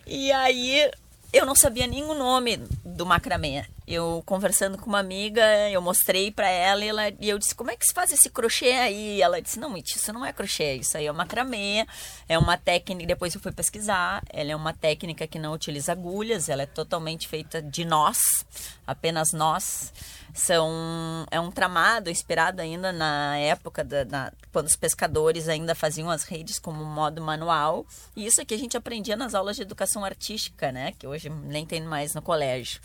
[0.07, 0.89] e aí
[1.35, 3.65] eu não sabia nem o nome do macramê.
[3.85, 7.69] Eu conversando com uma amiga, eu mostrei para ela e, ela e eu disse: "Como
[7.69, 10.75] é que se faz esse crochê aí?" E ela disse: "Não, isso não é crochê,
[10.75, 11.85] isso aí é macramê,
[12.29, 16.47] é uma técnica, depois eu fui pesquisar, ela é uma técnica que não utiliza agulhas,
[16.47, 18.17] ela é totalmente feita de nós,
[18.87, 19.93] apenas nós
[20.35, 26.09] são é um tramado inspirado ainda na época da, na, quando os pescadores ainda faziam
[26.09, 27.85] as redes como modo manual.
[28.15, 30.93] E isso aqui a gente aprendia nas aulas de educação artística né?
[30.97, 32.79] Que hoje nem tem mais no colégio.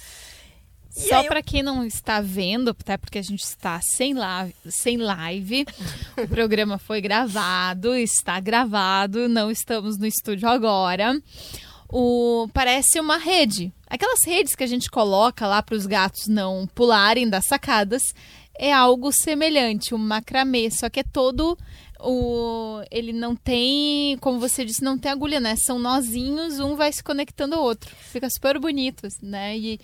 [0.96, 1.44] E Só para eu...
[1.44, 5.64] quem não está vendo, até porque a gente está sem, live, sem live,
[6.18, 11.20] o programa foi gravado, está gravado, não estamos no estúdio agora.
[11.92, 16.64] O, parece uma rede, Aquelas redes que a gente coloca lá para os gatos não
[16.76, 18.00] pularem das sacadas
[18.57, 21.59] é algo semelhante, um macramê, só que é todo
[21.98, 25.57] o ele não tem, como você disse, não tem agulha, né?
[25.57, 27.90] São nozinhos, um vai se conectando ao outro.
[27.96, 29.59] Fica super bonito, né?
[29.59, 29.81] E,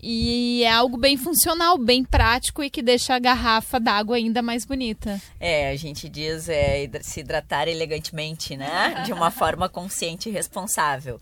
[0.00, 4.64] e é algo bem funcional, bem prático e que deixa a garrafa d'água ainda mais
[4.64, 5.20] bonita.
[5.40, 9.02] É, a gente diz é, se hidratar elegantemente, né?
[9.04, 11.20] De uma forma consciente e responsável.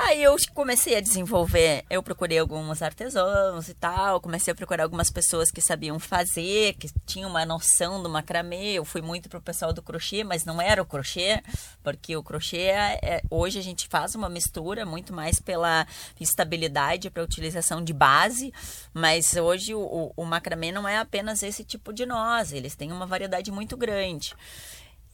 [0.00, 5.10] Aí eu comecei a desenvolver, eu procurei alguns artesãos e tal, comecei a procurar algumas
[5.10, 8.74] pessoas que sabiam fazer, que tinham uma noção do macramê.
[8.74, 11.42] Eu fui muito pro pessoal do crochê, mas não era o crochê,
[11.82, 15.84] porque o crochê é, é hoje a gente faz uma mistura muito mais pela
[16.20, 18.54] estabilidade para utilização de base,
[18.94, 23.04] mas hoje o, o macramê não é apenas esse tipo de nós, eles têm uma
[23.04, 24.32] variedade muito grande.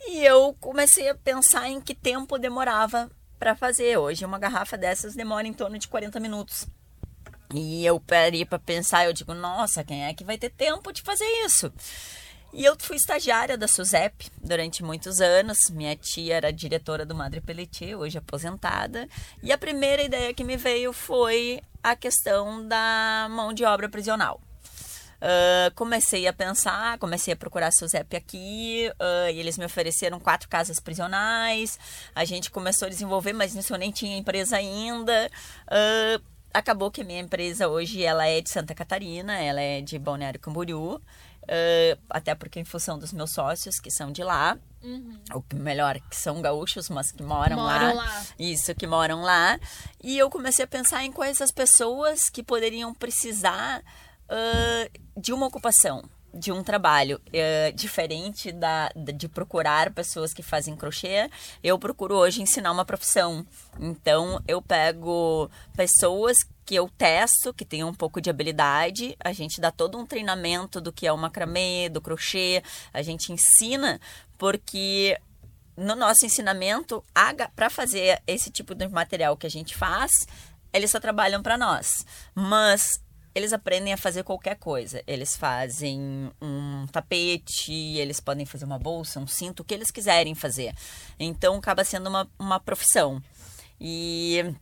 [0.06, 3.10] E eu comecei a pensar em que tempo demorava
[3.44, 3.98] para fazer.
[3.98, 6.66] Hoje uma garrafa dessas demora em torno de 40 minutos.
[7.54, 11.02] E eu parei para pensar, eu digo, nossa, quem é que vai ter tempo de
[11.02, 11.70] fazer isso?
[12.54, 15.58] E eu fui estagiária da SUSEP durante muitos anos.
[15.70, 19.06] Minha tia era diretora do Madre Pelletier, hoje aposentada.
[19.42, 24.40] E a primeira ideia que me veio foi a questão da mão de obra prisional.
[25.24, 30.46] Uh, comecei a pensar, comecei a procurar SUSEP aqui, uh, e eles me ofereceram quatro
[30.50, 31.78] casas prisionais.
[32.14, 35.30] A gente começou a desenvolver, mas nisso eu nem tinha empresa ainda.
[35.66, 39.98] Uh, acabou que a minha empresa hoje ela é de Santa Catarina, ela é de
[39.98, 41.00] Balneário Camboriú.
[42.10, 45.18] até porque em função dos meus sócios que são de lá, Uhum.
[45.32, 48.04] Ou melhor, que são gaúchos, mas que moram, moram lá.
[48.04, 48.26] lá.
[48.38, 49.58] Isso, que moram lá.
[50.02, 53.82] E eu comecei a pensar em quais as pessoas que poderiam precisar
[54.28, 60.76] uh, de uma ocupação, de um trabalho uh, diferente da, de procurar pessoas que fazem
[60.76, 61.30] crochê,
[61.62, 63.46] eu procuro hoje ensinar uma profissão.
[63.78, 69.60] Então, eu pego pessoas que eu testo, que tem um pouco de habilidade, a gente
[69.60, 74.00] dá todo um treinamento do que é o macramê, do crochê, a gente ensina,
[74.38, 75.18] porque
[75.76, 77.04] no nosso ensinamento,
[77.54, 80.10] para fazer esse tipo de material que a gente faz,
[80.72, 82.04] eles só trabalham para nós.
[82.34, 83.00] Mas
[83.34, 85.02] eles aprendem a fazer qualquer coisa.
[85.06, 90.34] Eles fazem um tapete, eles podem fazer uma bolsa, um cinto, o que eles quiserem
[90.34, 90.74] fazer.
[91.18, 93.22] Então acaba sendo uma, uma profissão.
[93.80, 94.54] E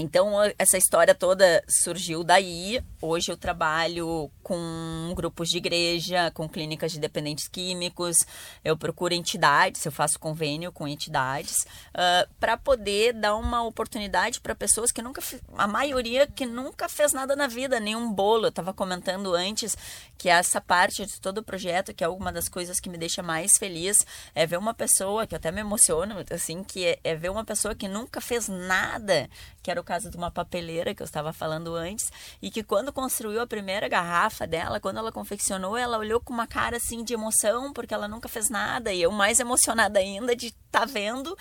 [0.00, 2.80] então, essa história toda surgiu daí.
[3.02, 8.16] Hoje eu trabalho com grupos de igreja, com clínicas de dependentes químicos.
[8.64, 14.54] Eu procuro entidades, eu faço convênio com entidades, uh, para poder dar uma oportunidade para
[14.54, 15.20] pessoas que nunca,
[15.56, 18.44] a maioria que nunca fez nada na vida, nenhum bolo.
[18.44, 19.76] Eu estava comentando antes
[20.16, 23.22] que essa parte de todo o projeto, que é uma das coisas que me deixa
[23.22, 27.30] mais feliz, é ver uma pessoa, que até me emociona, assim, que é, é ver
[27.30, 29.28] uma pessoa que nunca fez nada,
[29.62, 32.92] que era o caso de uma papeleira que eu estava falando antes, e que quando
[32.92, 37.14] construiu a primeira garrafa dela, quando ela confeccionou, ela olhou com uma cara assim de
[37.14, 41.34] emoção, porque ela nunca fez nada, e eu mais emocionada ainda de estar tá vendo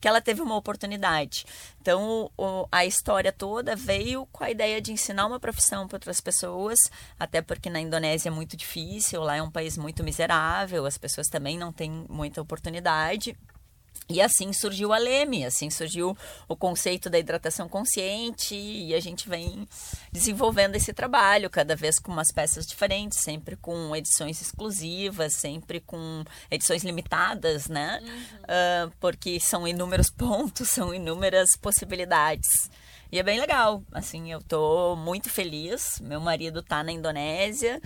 [0.00, 1.46] que ela teve uma oportunidade.
[1.80, 6.20] Então, o, a história toda veio com a ideia de ensinar uma profissão para outras
[6.20, 6.76] pessoas,
[7.16, 11.28] até porque na Indonésia é muito difícil, lá é um país muito miserável, as pessoas
[11.28, 13.38] também não têm muita oportunidade.
[14.08, 19.28] E assim surgiu a Leme, assim surgiu o conceito da hidratação consciente e a gente
[19.28, 19.66] vem
[20.10, 26.24] desenvolvendo esse trabalho, cada vez com umas peças diferentes, sempre com edições exclusivas, sempre com
[26.50, 28.00] edições limitadas, né?
[28.02, 28.88] Uhum.
[28.88, 32.70] Uh, porque são inúmeros pontos, são inúmeras possibilidades.
[33.10, 36.00] E é bem legal, assim, eu tô muito feliz.
[36.00, 37.78] Meu marido tá na Indonésia,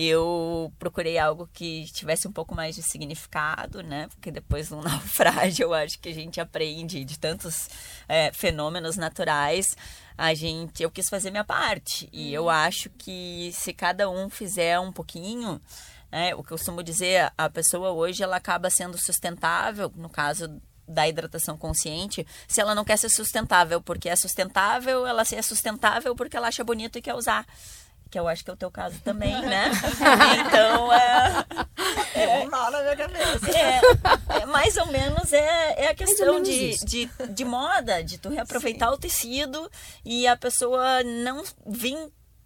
[0.00, 4.06] eu procurei algo que tivesse um pouco mais de significado, né?
[4.08, 7.68] Porque depois do naufrágio eu acho que a gente aprende de tantos
[8.08, 9.76] é, fenômenos naturais.
[10.16, 12.48] A gente, eu quis fazer minha parte e eu uhum.
[12.48, 15.60] acho que se cada um fizer um pouquinho,
[16.12, 16.32] né?
[16.36, 21.06] O que eu costumo dizer, a pessoa hoje ela acaba sendo sustentável, no caso da
[21.06, 26.36] hidratação consciente se ela não quer ser sustentável, porque é sustentável, ela é sustentável porque
[26.36, 27.44] ela acha bonito e quer usar
[28.10, 29.70] que eu acho que é o teu caso também, né?
[30.46, 31.44] então, é,
[32.14, 33.50] é, um nó na minha cabeça.
[33.50, 38.28] É, é, mais ou menos é, é a questão de, de, de moda, de tu
[38.28, 38.94] reaproveitar Sim.
[38.94, 39.70] o tecido
[40.04, 41.96] e a pessoa não vir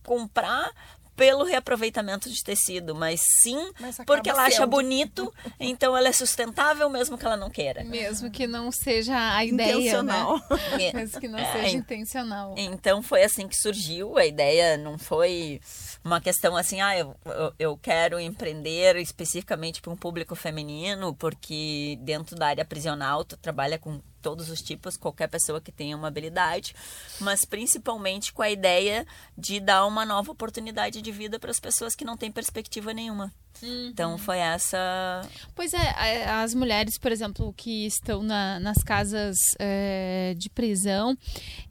[0.05, 0.71] comprar
[1.17, 4.55] pelo reaproveitamento de tecido, mas sim mas porque ela sendo.
[4.55, 7.85] acha bonito, então ela é sustentável mesmo que ela não queira.
[7.85, 10.37] Mesmo que não seja a ideia, intencional.
[10.39, 10.93] né?
[10.95, 12.55] Mesmo que não é, seja intencional.
[12.57, 15.61] Então foi assim que surgiu, a ideia não foi
[16.05, 21.99] uma questão assim, ah, eu, eu, eu quero empreender especificamente para um público feminino, porque
[22.01, 26.09] dentro da área prisional tu trabalha com todos os tipos, qualquer pessoa que tenha uma
[26.09, 26.75] habilidade,
[27.21, 29.07] mas principalmente com a ideia
[29.37, 33.33] de dar uma nova oportunidade de vida para as pessoas que não têm perspectiva nenhuma.
[33.63, 33.89] Uhum.
[33.89, 35.23] Então foi essa.
[35.55, 41.17] Pois é, as mulheres, por exemplo, que estão na, nas casas é, de prisão,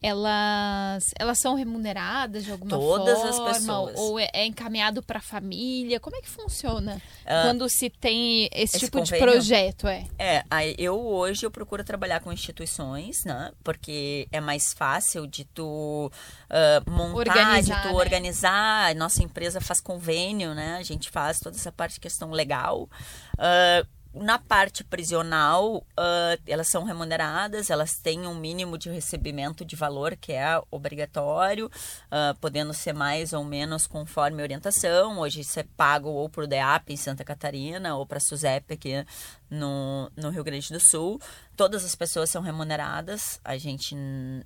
[0.01, 3.31] elas, elas são remuneradas de alguma Todas forma?
[3.31, 3.97] Todas as pessoas.
[3.97, 5.99] Ou é, é encaminhado para a família?
[5.99, 9.25] Como é que funciona uh, quando se tem esse, esse tipo convênio?
[9.25, 9.87] de projeto?
[9.87, 10.43] É, é
[10.77, 13.51] eu hoje eu procuro trabalhar com instituições, né?
[13.63, 16.11] Porque é mais fácil de tu
[16.49, 17.93] uh, montar, organizar, de tu né?
[17.93, 18.95] organizar.
[18.95, 20.77] Nossa empresa faz convênio, né?
[20.77, 22.89] A gente faz toda essa parte de questão legal.
[23.35, 29.75] Uh, na parte prisional, uh, elas são remuneradas, elas têm um mínimo de recebimento de
[29.75, 35.19] valor que é obrigatório, uh, podendo ser mais ou menos conforme a orientação.
[35.19, 38.73] Hoje isso é pago ou para o DEAP em Santa Catarina ou para a SUSEP
[38.73, 39.05] aqui
[39.51, 41.19] no, no Rio Grande do Sul
[41.61, 43.95] todas as pessoas são remuneradas, a gente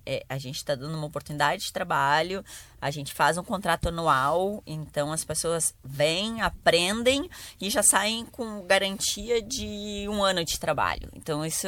[0.06, 2.44] é, a gente está dando uma oportunidade de trabalho,
[2.82, 7.30] a gente faz um contrato anual, então as pessoas vêm, aprendem
[7.62, 11.10] e já saem com garantia de um ano de trabalho.
[11.14, 11.68] Então isso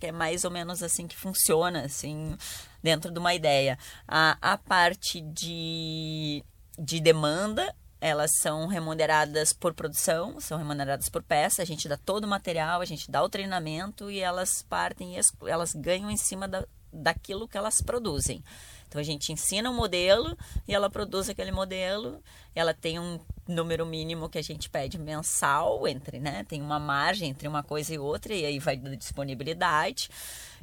[0.00, 2.34] é mais ou menos assim que funciona, assim,
[2.82, 3.78] dentro de uma ideia.
[4.06, 6.42] A, a parte de,
[6.78, 12.24] de demanda elas são remuneradas por produção, são remuneradas por peça, a gente dá todo
[12.24, 16.46] o material, a gente dá o treinamento e elas partem e elas ganham em cima
[16.46, 18.42] da, daquilo que elas produzem.
[18.86, 22.22] Então a gente ensina um modelo e ela produz aquele modelo,
[22.54, 26.44] ela tem um número mínimo que a gente pede mensal entre, né?
[26.44, 30.08] Tem uma margem entre uma coisa e outra e aí vai da disponibilidade.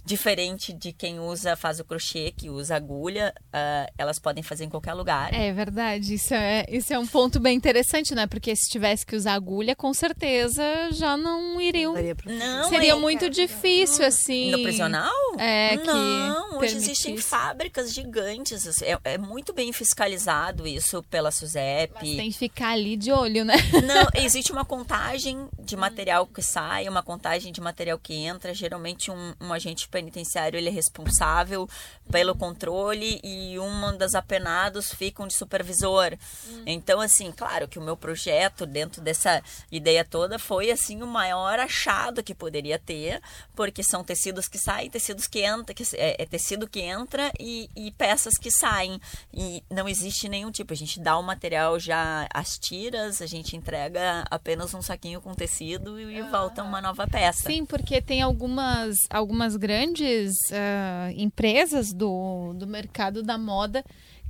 [0.06, 4.70] Diferente de quem usa, faz o crochê, que usa agulha, uh, elas podem fazer em
[4.70, 5.34] qualquer lugar.
[5.34, 8.28] É verdade, isso é, isso é um ponto bem interessante, né?
[8.28, 11.96] Porque se tivesse que usar agulha, com certeza já não iriam.
[12.26, 14.08] Não, Seria é, muito difícil, não.
[14.08, 14.52] assim.
[14.52, 15.12] No prisional?
[15.40, 18.68] É, não, hoje existem fábricas gigantes.
[18.68, 21.94] Assim, é, é, muito bem fiscalizado isso pela SUSEP.
[21.96, 23.56] Mas tem que ficar ali de olho, né?
[23.86, 28.54] Não, existe uma contagem de material que sai, uma contagem de material que entra.
[28.54, 31.70] Geralmente um, um agente penitenciário ele é responsável
[32.12, 36.18] pelo controle e uma das apenados ficam de supervisor.
[36.48, 36.64] Hum.
[36.66, 41.60] Então, assim, claro que o meu projeto dentro dessa ideia toda foi assim o maior
[41.60, 43.22] achado que poderia ter,
[43.56, 47.70] porque são tecidos que saem, tecidos que entram, que é, é tecido que entra e,
[47.76, 49.00] e, peças que saem.
[49.34, 50.74] E não existe nenhum tipo.
[50.74, 55.34] A gente dá o material já as tiras, a gente entrega apenas um saquinho com
[55.34, 57.44] tecido e, e volta uma nova peça.
[57.44, 63.84] Sim, porque tem algumas, algumas grandes grandes uh, empresas do, do mercado da moda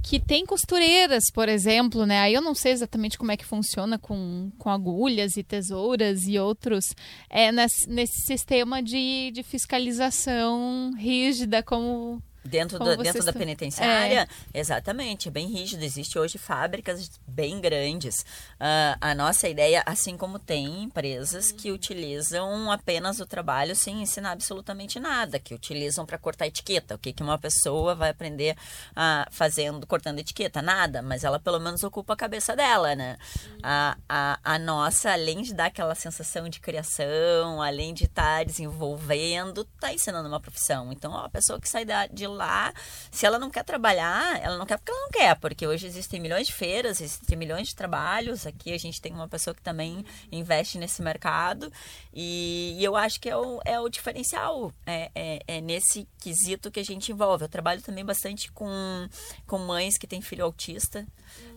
[0.04, 2.20] que tem costureiras, por exemplo, né?
[2.20, 6.38] Aí eu não sei exatamente como é que funciona com, com agulhas e tesouras e
[6.38, 6.94] outros
[7.28, 14.60] é nesse, nesse sistema de, de fiscalização rígida como Dentro, da, dentro da penitenciária, é.
[14.60, 15.84] exatamente, é bem rígido.
[15.84, 18.22] Existe hoje fábricas bem grandes.
[18.60, 24.34] Uh, a nossa ideia, assim como tem empresas que utilizam apenas o trabalho sem ensinar
[24.34, 26.94] absolutamente nada, que utilizam para cortar etiqueta.
[26.94, 28.56] O que, que uma pessoa vai aprender
[28.92, 30.62] uh, fazendo, cortando etiqueta?
[30.62, 33.18] Nada, mas ela pelo menos ocupa a cabeça dela, né?
[33.64, 38.44] A, a, a nossa, além de dar aquela sensação de criação, além de estar tá
[38.44, 40.92] desenvolvendo, está ensinando uma profissão.
[40.92, 42.74] Então, ó, a pessoa que sai da, de lá.
[43.12, 46.20] Se ela não quer trabalhar, ela não quer porque ela não quer, porque hoje existem
[46.20, 48.46] milhões de feiras, existem milhões de trabalhos.
[48.46, 51.72] Aqui a gente tem uma pessoa que também investe nesse mercado.
[52.14, 54.72] E, e eu acho que é o, é o diferencial.
[54.86, 57.46] É, é, é, nesse quesito que a gente envolve.
[57.46, 59.08] Eu trabalho também bastante com,
[59.48, 61.06] com mães que têm filho autista.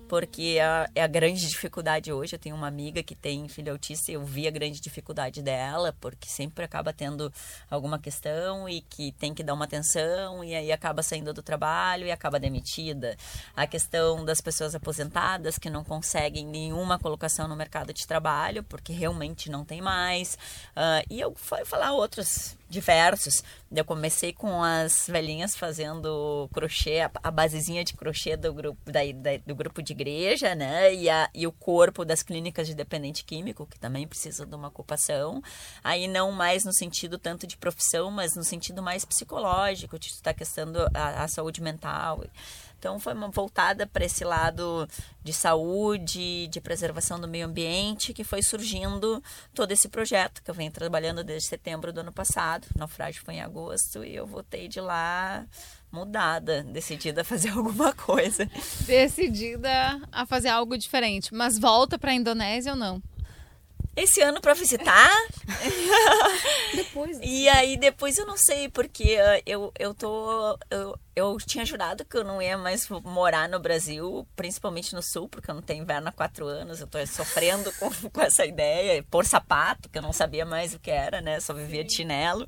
[0.09, 2.35] Porque é a, é a grande dificuldade hoje.
[2.35, 5.95] Eu tenho uma amiga que tem filho autista e eu vi a grande dificuldade dela,
[6.01, 7.33] porque sempre acaba tendo
[7.71, 12.07] alguma questão e que tem que dar uma atenção e aí acaba saindo do trabalho
[12.07, 13.17] e acaba demitida.
[13.55, 18.93] A questão das pessoas aposentadas que não conseguem nenhuma colocação no mercado de trabalho, porque
[18.93, 20.35] realmente não tem mais.
[20.75, 23.43] Uh, e eu fui falar outros diversos.
[23.71, 29.01] Eu comecei com as velhinhas fazendo crochê, a, a basezinha de crochê do grupo, da,
[29.15, 30.95] da, do grupo de igreja, né?
[30.95, 34.69] E, a, e o corpo das clínicas de dependente químico, que também precisa de uma
[34.69, 35.43] ocupação.
[35.83, 40.35] Aí não mais no sentido tanto de profissão, mas no sentido mais psicológico, de estar
[40.35, 42.25] questando a, a saúde mental.
[42.79, 44.89] Então foi uma voltada para esse lado
[45.23, 49.23] de saúde, de preservação do meio ambiente, que foi surgindo
[49.53, 52.67] todo esse projeto que eu venho trabalhando desde setembro do ano passado.
[52.75, 55.45] O naufrágio foi em agosto e eu voltei de lá
[55.91, 58.49] mudada, decidida a fazer alguma coisa.
[58.87, 63.03] Decidida a fazer algo diferente, mas volta para a Indonésia ou não?
[63.99, 65.11] esse ano para visitar.
[66.75, 67.19] depois.
[67.21, 70.57] E aí depois eu não sei, porque uh, eu, eu tô.
[70.71, 75.29] Eu, eu tinha jurado que eu não ia mais morar no Brasil, principalmente no sul,
[75.29, 76.81] porque eu não tenho inverno há quatro anos.
[76.81, 79.05] Eu tô sofrendo com, com essa ideia.
[79.11, 81.41] Por sapato, que eu não sabia mais o que era, né?
[81.41, 82.47] Só vivia de chinelo.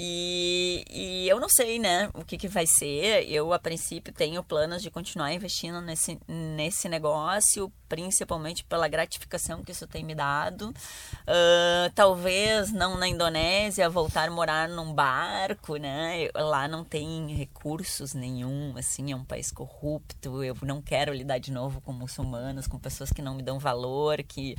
[0.00, 3.28] E, e, eu não sei, né, o que, que vai ser.
[3.28, 9.72] Eu, a princípio, tenho planos de continuar investindo nesse, nesse negócio, principalmente pela gratificação que
[9.72, 10.68] isso tem me dado.
[10.68, 16.28] Uh, talvez não na Indonésia, voltar a morar num barco, né?
[16.32, 20.44] Lá não tem recursos nenhum, assim, é um país corrupto.
[20.44, 24.22] Eu não quero lidar de novo com muçulmanos, com pessoas que não me dão valor,
[24.22, 24.54] que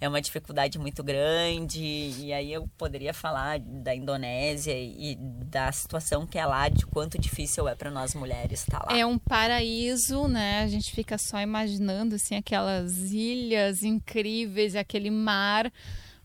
[0.00, 1.82] é uma dificuldade muito grande.
[1.82, 7.18] E aí eu poderia falar da Indonésia e da situação que é lá, de quanto
[7.18, 8.98] difícil é para nós mulheres estar tá lá.
[8.98, 10.62] É um paraíso, né?
[10.62, 15.72] A gente fica só imaginando assim aquelas ilhas incríveis, aquele mar.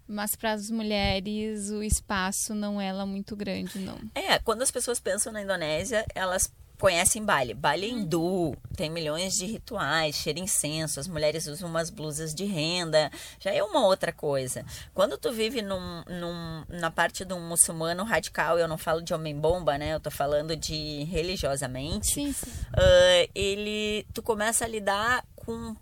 [0.08, 3.98] Mas para as mulheres o espaço não é lá muito grande, não.
[4.14, 6.52] É, quando as pessoas pensam na Indonésia, elas
[6.82, 7.54] conhecem baile.
[7.54, 13.12] Baile hindu, tem milhões de rituais, cheira incenso, as mulheres usam umas blusas de renda,
[13.40, 14.66] já é uma outra coisa.
[14.92, 19.14] Quando tu vive num, num, na parte de um muçulmano radical, eu não falo de
[19.14, 19.94] homem-bomba, né?
[19.94, 22.16] Eu tô falando de religiosamente.
[22.16, 22.50] Sim, sim.
[22.50, 25.76] Uh, ele, tu começa a lidar com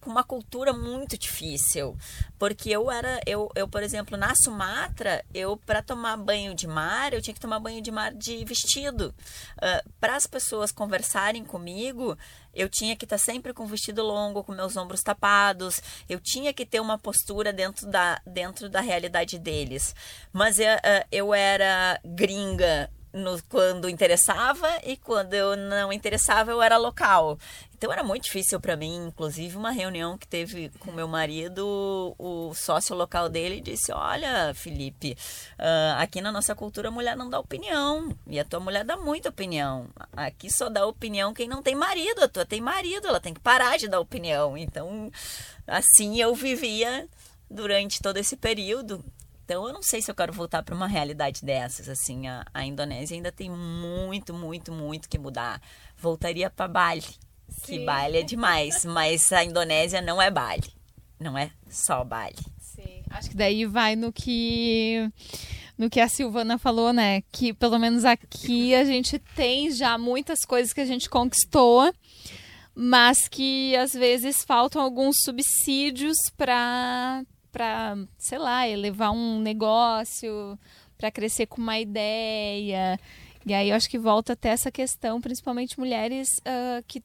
[0.00, 1.96] com uma cultura muito difícil.
[2.38, 7.12] Porque eu era, eu, eu por exemplo, na Sumatra, eu para tomar banho de mar,
[7.12, 9.14] eu tinha que tomar banho de mar de vestido.
[9.56, 12.16] Uh, para as pessoas conversarem comigo,
[12.54, 15.80] eu tinha que estar tá sempre com vestido longo, com meus ombros tapados.
[16.08, 19.94] Eu tinha que ter uma postura dentro da, dentro da realidade deles.
[20.32, 26.62] Mas eu, uh, eu era gringa no, quando interessava e quando eu não interessava eu
[26.62, 27.38] era local.
[27.80, 32.52] Então era muito difícil para mim, inclusive uma reunião que teve com meu marido, o
[32.54, 35.16] sócio local dele disse: "Olha, Felipe,
[35.58, 38.98] uh, aqui na nossa cultura a mulher não dá opinião e a tua mulher dá
[38.98, 39.88] muita opinião.
[40.12, 43.40] Aqui só dá opinião quem não tem marido, a tua tem marido, ela tem que
[43.40, 44.58] parar de dar opinião".
[44.58, 45.10] Então,
[45.66, 47.08] assim eu vivia
[47.50, 49.02] durante todo esse período
[49.42, 51.88] então, eu não sei se eu quero voltar para uma realidade dessas.
[51.88, 55.60] Assim, a, a, Indonésia ainda tem muito, muito, muito que mudar.
[55.96, 57.02] Voltaria para Bali,
[57.50, 57.78] Sim.
[57.78, 60.72] que Bali é demais, mas a Indonésia não é Bali,
[61.18, 62.36] não é só Bali.
[62.60, 65.10] Sim, acho que daí vai no que
[65.76, 67.22] no que a Silvana falou, né?
[67.32, 71.92] Que pelo menos aqui a gente tem já muitas coisas que a gente conquistou,
[72.74, 80.58] mas que às vezes faltam alguns subsídios para para, sei lá, elevar um negócio,
[80.96, 82.98] para crescer com uma ideia.
[83.46, 87.02] E aí eu acho que volta até essa questão, principalmente mulheres uh, que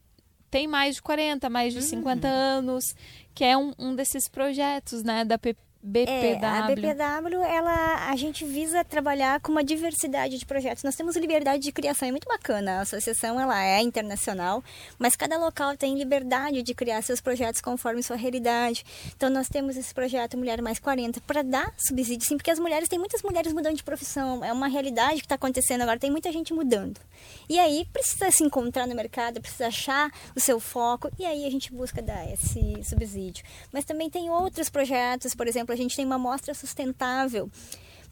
[0.55, 1.85] têm mais de 40, mais de uhum.
[1.85, 2.95] 50 anos,
[3.33, 6.09] que é um, um desses projetos, né, da PP BPW.
[6.09, 10.83] É, a BPW, ela, a gente visa trabalhar com uma diversidade de projetos.
[10.83, 12.79] Nós temos liberdade de criação, é muito bacana.
[12.79, 14.63] A associação ela é internacional,
[14.97, 18.83] mas cada local tem liberdade de criar seus projetos conforme sua realidade.
[19.15, 22.89] Então nós temos esse projeto Mulher Mais 40 para dar subsídio, sim, porque as mulheres,
[22.89, 26.31] tem muitas mulheres mudando de profissão, é uma realidade que está acontecendo agora, tem muita
[26.31, 26.99] gente mudando.
[27.47, 31.51] E aí precisa se encontrar no mercado, precisa achar o seu foco, e aí a
[31.51, 33.45] gente busca dar esse subsídio.
[33.71, 37.49] Mas também tem outros projetos, por exemplo, a gente tem uma mostra sustentável.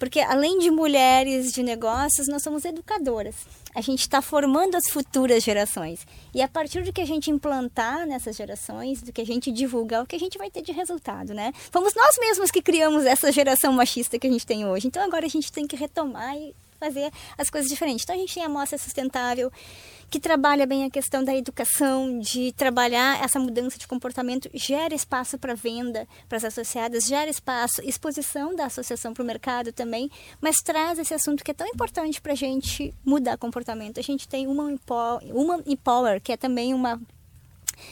[0.04, 3.36] Porque além de mulheres de negócios, nós somos educadoras.
[3.74, 6.06] A gente está formando as futuras gerações.
[6.34, 10.04] E a partir do que a gente implantar nessas gerações, do que a gente divulgar,
[10.04, 11.54] o que a gente vai ter de resultado, né?
[11.72, 14.88] Fomos nós mesmos que criamos essa geração machista que a gente tem hoje.
[14.88, 16.54] Então agora a gente tem que retomar e
[16.84, 18.04] fazer as coisas diferentes.
[18.04, 19.52] Então a gente tem a Mostra Sustentável,
[20.10, 25.38] que trabalha bem a questão da educação, de trabalhar essa mudança de comportamento, gera espaço
[25.38, 30.12] para venda para as associadas, gera espaço, exposição da associação para o mercado também,
[30.42, 34.00] mas traz esse assunto que é tão importante para a gente mudar comportamento.
[34.00, 34.76] A gente tem uma
[35.32, 37.02] Woman Empower, que é também uma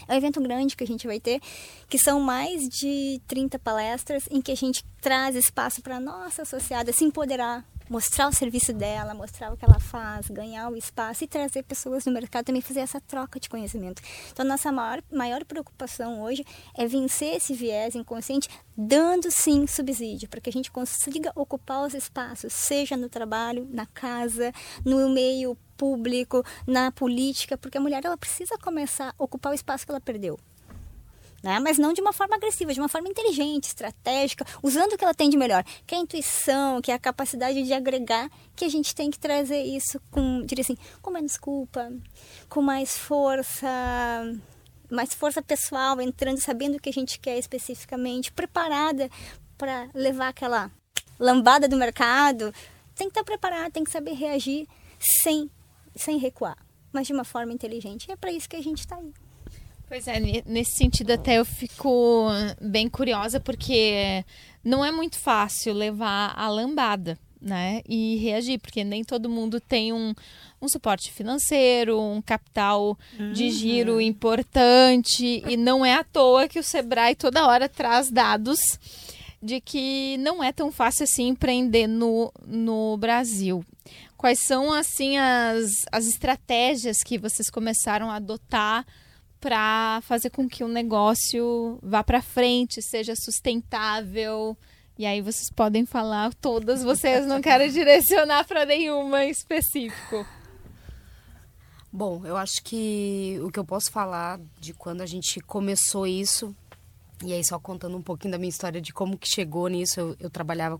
[0.08, 1.42] é um evento grande que a gente vai ter,
[1.90, 6.44] que são mais de 30 palestras em que a gente traz espaço para a nossa
[6.44, 11.26] associada se empoderar, mostrar o serviço dela, mostrar o que ela faz, ganhar o espaço
[11.26, 14.02] e trazer pessoas no mercado também fazer essa troca de conhecimento.
[14.32, 20.40] Então, nossa maior, maior preocupação hoje é vencer esse viés inconsciente, dando sim subsídio, para
[20.40, 24.54] que a gente consiga ocupar os espaços, seja no trabalho, na casa,
[24.86, 29.86] no meio público, na política, porque a mulher ela precisa começar a ocupar o espaço
[29.86, 30.40] que ela perdeu
[31.42, 31.60] né?
[31.60, 35.14] mas não de uma forma agressiva, de uma forma inteligente, estratégica, usando o que ela
[35.14, 38.70] tem de melhor, que é a intuição, que é a capacidade de agregar, que a
[38.70, 41.92] gente tem que trazer isso com, diria assim, com menos culpa,
[42.48, 43.68] com mais força,
[44.90, 49.10] mais força pessoal, entrando, sabendo o que a gente quer especificamente, preparada
[49.58, 50.72] para levar aquela
[51.20, 52.54] lambada do mercado,
[52.96, 54.68] tem que estar preparada, tem que saber reagir
[55.00, 55.50] sem,
[55.96, 56.58] sem recuar,
[56.92, 58.08] mas de uma forma inteligente.
[58.08, 59.14] E é para isso que a gente está aí.
[59.92, 62.30] Pois é, nesse sentido até eu fico
[62.62, 64.24] bem curiosa porque
[64.64, 67.82] não é muito fácil levar a lambada, né?
[67.86, 70.16] E reagir, porque nem todo mundo tem um,
[70.62, 73.34] um suporte financeiro, um capital uhum.
[73.34, 78.62] de giro importante e não é à toa que o Sebrae toda hora traz dados
[79.44, 83.62] de que não é tão fácil assim empreender no, no Brasil.
[84.16, 88.86] Quais são assim as, as estratégias que vocês começaram a adotar
[89.42, 94.56] para fazer com que o negócio vá para frente, seja sustentável.
[94.98, 100.26] E aí vocês podem falar todas, vocês não quero direcionar para nenhuma em específico.
[101.92, 106.56] Bom, eu acho que o que eu posso falar de quando a gente começou isso,
[107.24, 110.16] e aí só contando um pouquinho da minha história de como que chegou nisso, eu,
[110.20, 110.80] eu trabalhava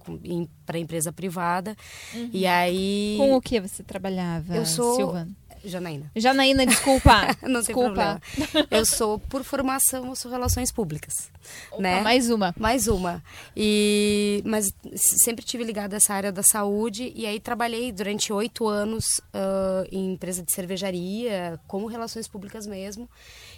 [0.66, 1.76] para empresa privada,
[2.14, 2.30] uhum.
[2.32, 3.16] e aí...
[3.18, 5.36] Com o que você trabalhava, eu sou, Silvana?
[5.64, 6.12] Janaína.
[6.16, 7.36] Janaína, desculpa.
[7.44, 8.22] Não desculpa.
[8.36, 8.68] tem problema.
[8.72, 11.32] Eu sou, por formação, eu sou relações públicas.
[11.72, 12.02] Opa, né?
[12.02, 12.54] Mais uma.
[12.58, 13.24] Mais uma.
[13.56, 18.68] E, mas sempre tive ligada a essa área da saúde e aí trabalhei durante oito
[18.68, 23.10] anos uh, em empresa de cervejaria, como relações públicas mesmo.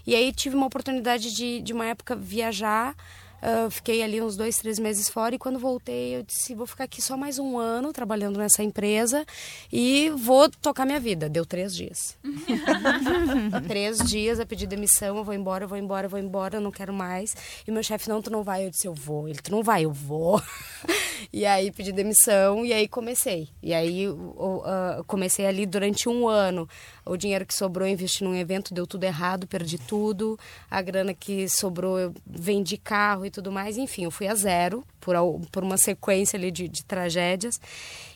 [0.05, 2.95] E aí tive uma oportunidade de, de uma época, viajar
[3.43, 6.85] Uh, fiquei ali uns dois, três meses fora e quando voltei eu disse, vou ficar
[6.85, 9.25] aqui só mais um ano trabalhando nessa empresa
[9.69, 11.27] e vou tocar minha vida.
[11.27, 12.17] Deu três dias.
[13.67, 16.61] três dias a pedir demissão, eu vou embora, eu vou embora, eu vou embora, eu
[16.61, 17.35] não quero mais.
[17.67, 18.65] E meu chefe, não, tu não vai.
[18.65, 19.27] Eu disse, eu vou.
[19.27, 20.41] Ele, tu não vai, eu vou.
[21.33, 23.49] e aí pedi demissão e aí comecei.
[23.61, 26.65] E aí uh, comecei ali durante um ano.
[27.05, 30.39] O dinheiro que sobrou eu investi num evento, deu tudo errado, perdi tudo.
[30.69, 33.77] A grana que sobrou eu vendi carro e tudo mais.
[33.77, 35.15] Enfim, eu fui a zero por,
[35.51, 37.59] por uma sequência ali de, de tragédias.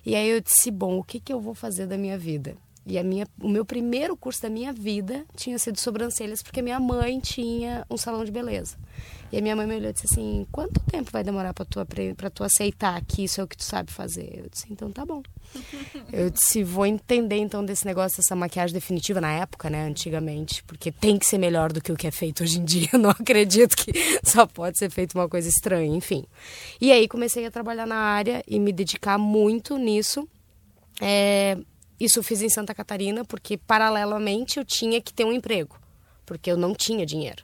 [0.05, 2.55] E aí eu disse, bom, o que, que eu vou fazer da minha vida?
[2.87, 6.79] E a minha, o meu primeiro curso da minha vida tinha sido sobrancelhas, porque minha
[6.79, 8.77] mãe tinha um salão de beleza.
[9.29, 11.85] E a minha mãe me olhou e disse assim: quanto tempo vai demorar para tu,
[12.15, 14.39] pra tu aceitar que isso é o que tu sabe fazer?
[14.39, 15.21] Eu disse: então tá bom.
[16.13, 19.85] Eu disse: vou entender então desse negócio, dessa maquiagem definitiva na época, né?
[19.85, 22.87] Antigamente, porque tem que ser melhor do que o que é feito hoje em dia.
[22.93, 23.91] Eu não acredito que
[24.23, 26.23] só pode ser feito uma coisa estranha, enfim.
[26.79, 30.25] E aí comecei a trabalhar na área e me dedicar muito nisso.
[31.01, 31.57] É,
[31.99, 35.79] isso eu fiz em Santa Catarina porque, paralelamente, eu tinha que ter um emprego,
[36.25, 37.43] porque eu não tinha dinheiro.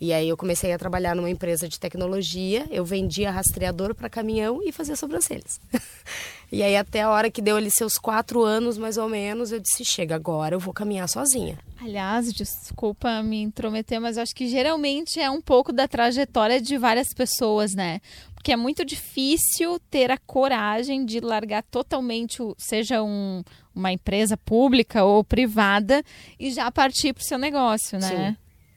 [0.00, 4.60] E aí eu comecei a trabalhar numa empresa de tecnologia, eu vendia rastreador para caminhão
[4.62, 5.58] e fazia sobrancelhas.
[6.52, 9.60] e aí até a hora que deu ali seus quatro anos, mais ou menos, eu
[9.60, 11.58] disse, chega agora, eu vou caminhar sozinha.
[11.80, 17.14] Aliás, desculpa me intrometer, mas acho que geralmente é um pouco da trajetória de várias
[17.14, 18.00] pessoas, né?
[18.44, 23.42] Porque é muito difícil ter a coragem de largar totalmente, seja um,
[23.74, 26.04] uma empresa pública ou privada,
[26.38, 28.06] e já partir para o seu negócio, né?
[28.06, 28.36] Sim.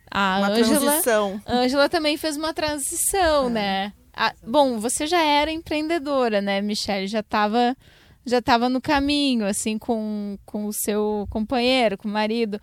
[0.09, 1.41] A uma Angela, transição.
[1.45, 3.49] Ângela também fez uma transição, é.
[3.49, 3.93] né?
[4.15, 7.05] A, bom, você já era empreendedora, né, Michelle?
[7.05, 7.75] Já estava
[8.25, 12.57] já tava no caminho, assim, com, com o seu companheiro, com o marido.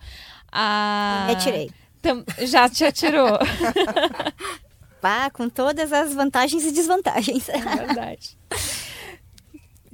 [0.51, 1.25] A...
[1.27, 1.71] Me atirei.
[2.01, 3.37] Tam, já te atirou.
[5.01, 7.49] Pá, com todas as vantagens e desvantagens.
[7.49, 8.37] É verdade.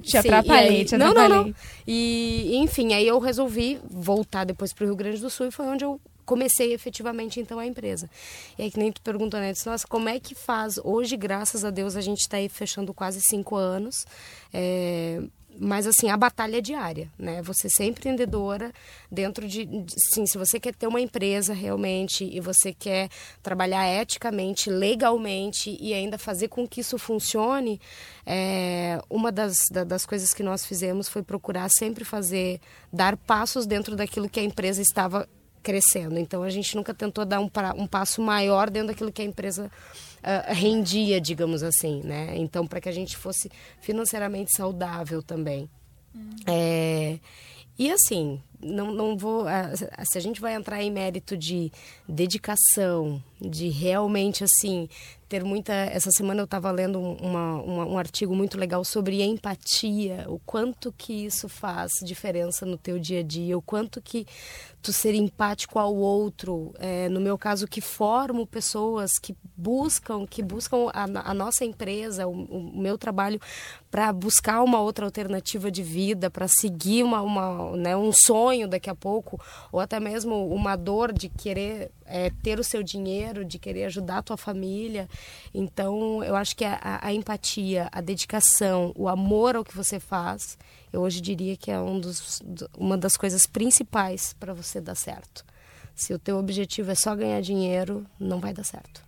[0.02, 1.28] Te atrapalhei, aí, te atrapalhei.
[1.28, 1.54] Não, não, não.
[1.86, 5.64] E, enfim, aí eu resolvi voltar depois para o Rio Grande do Sul e foi
[5.66, 8.10] onde eu comecei efetivamente então a empresa.
[8.58, 9.52] E aí que nem tu perguntou, né?
[9.52, 10.78] Disse, Nossa, como é que faz?
[10.82, 14.06] Hoje, graças a Deus, a gente está aí fechando quase cinco anos.
[14.52, 15.22] É,
[15.58, 17.42] mas assim, a batalha é diária, né?
[17.42, 18.72] Você ser empreendedora
[19.10, 19.68] dentro de,
[20.12, 23.08] sim, se você quer ter uma empresa realmente e você quer
[23.42, 27.80] trabalhar eticamente, legalmente e ainda fazer com que isso funcione,
[28.24, 32.60] é, uma das, da, das coisas que nós fizemos foi procurar sempre fazer,
[32.92, 35.28] dar passos dentro daquilo que a empresa estava
[35.62, 36.18] crescendo.
[36.18, 39.70] Então a gente nunca tentou dar um, um passo maior dentro daquilo que a empresa
[40.22, 42.36] uh, rendia, digamos assim, né?
[42.36, 43.50] Então para que a gente fosse
[43.80, 45.68] financeiramente saudável também.
[46.14, 46.30] Hum.
[46.46, 47.18] É,
[47.78, 49.46] e assim, não, não vou.
[50.04, 51.72] Se a gente vai entrar em mérito de
[52.08, 54.88] dedicação, de realmente assim
[55.32, 55.72] ter muita.
[55.72, 60.92] Essa semana eu estava lendo uma, uma, um artigo muito legal sobre empatia, o quanto
[60.92, 64.26] que isso faz diferença no teu dia a dia, o quanto que
[64.82, 70.42] tu ser empático ao outro, é, no meu caso que formo pessoas que buscam, que
[70.42, 73.40] buscam a, a nossa empresa, o, o meu trabalho
[73.90, 78.90] para buscar uma outra alternativa de vida, para seguir uma, uma né, um sonho daqui
[78.90, 83.58] a pouco, ou até mesmo uma dor de querer é, ter o seu dinheiro, de
[83.58, 85.08] querer ajudar a tua família.
[85.54, 90.58] Então, eu acho que a, a, empatia, a dedicação, o amor ao que você faz,
[90.92, 92.42] eu hoje diria que é um dos,
[92.76, 95.42] uma das coisas principais para você dar certo.
[95.94, 99.02] Se o teu objetivo é só ganhar dinheiro, não vai dar certo.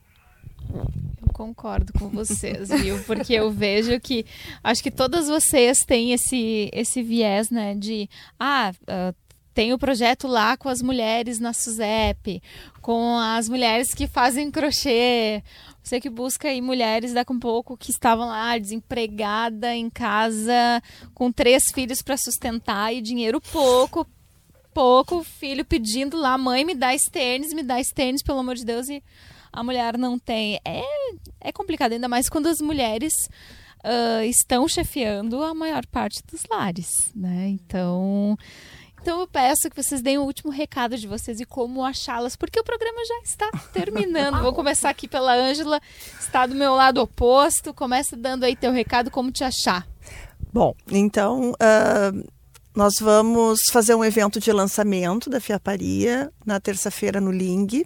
[0.72, 3.02] Eu concordo com vocês, viu?
[3.04, 4.24] Porque eu vejo que
[4.62, 9.14] acho que todas vocês têm esse esse viés, né, de ah, uh,
[9.54, 12.42] tem o projeto lá com as mulheres na SUSEP,
[12.84, 15.42] com as mulheres que fazem crochê.
[15.82, 20.82] Você que busca aí mulheres daqui um pouco que estavam lá desempregada em casa,
[21.14, 24.06] com três filhos para sustentar e dinheiro pouco,
[24.74, 28.86] pouco, filho pedindo lá, mãe, me dá tênis, me dá tênis, pelo amor de Deus,
[28.90, 29.02] e
[29.50, 30.60] a mulher não tem.
[30.62, 30.82] É,
[31.40, 33.14] é complicado, ainda mais quando as mulheres
[33.82, 37.48] uh, estão chefiando a maior parte dos lares, né?
[37.48, 38.36] Então,
[39.04, 42.58] então eu peço que vocês deem o último recado de vocês e como achá-las, porque
[42.58, 44.40] o programa já está terminando.
[44.40, 45.78] Vou começar aqui pela Ângela,
[46.18, 47.74] está do meu lado oposto.
[47.74, 49.86] Começa dando aí teu recado, como te achar.
[50.50, 52.30] Bom, então uh,
[52.74, 57.84] nós vamos fazer um evento de lançamento da Fiaparia na terça-feira no Ling,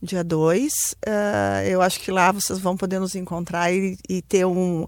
[0.00, 0.72] dia 2.
[0.72, 4.86] Uh, ah, eu acho que lá vocês vão poder nos encontrar e, e ter um,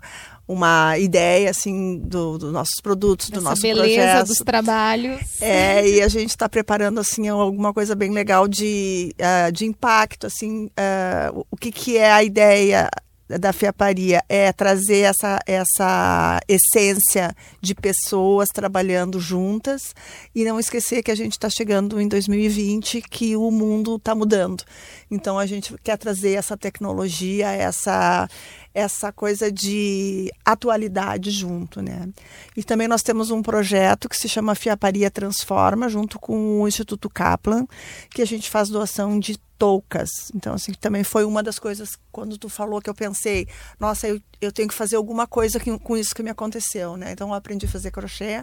[0.51, 4.27] uma ideia assim do, dos nossos produtos, do nosso beleza projeto.
[4.27, 5.21] dos trabalhos.
[5.41, 10.27] É, e a gente está preparando assim alguma coisa bem legal de, uh, de impacto,
[10.27, 12.91] assim, uh, o que, que é a ideia
[13.39, 19.95] da fiaparia é trazer essa, essa essência de pessoas trabalhando juntas
[20.35, 24.65] e não esquecer que a gente está chegando em 2020, que o mundo está mudando.
[25.11, 28.29] Então a gente quer trazer essa tecnologia, essa
[28.75, 32.09] essa coisa de atualidade junto, né?
[32.57, 37.11] E também nós temos um projeto que se chama Fiaparia Transforma, junto com o Instituto
[37.11, 37.67] Kaplan,
[38.11, 40.33] que a gente faz doação de toucas.
[40.35, 43.47] Então, assim, também foi uma das coisas, quando tu falou que eu pensei,
[43.79, 47.13] nossa, eu, eu tenho que fazer alguma coisa que, com isso que me aconteceu, né?
[47.13, 48.43] Então, eu aprendi a fazer crochê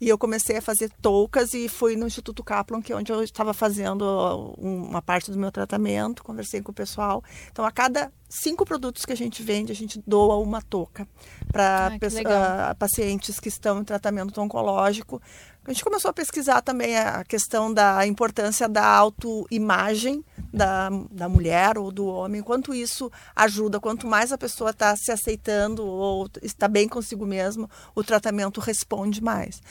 [0.00, 3.24] e eu comecei a fazer toucas e fui no Instituto Kaplan, que é onde eu
[3.24, 7.24] estava fazendo uma parte do meu tratamento, conversei com o pessoal.
[7.50, 11.08] Então, a cada cinco produtos que a gente vende, a gente doa uma touca
[11.50, 11.90] para
[12.26, 15.20] ah, pacientes que estão em tratamento oncológico
[15.64, 21.78] a gente começou a pesquisar também a questão da importância da autoimagem da, da mulher
[21.78, 26.68] ou do homem, quanto isso ajuda, quanto mais a pessoa está se aceitando ou está
[26.68, 29.62] bem consigo mesmo, o tratamento responde mais.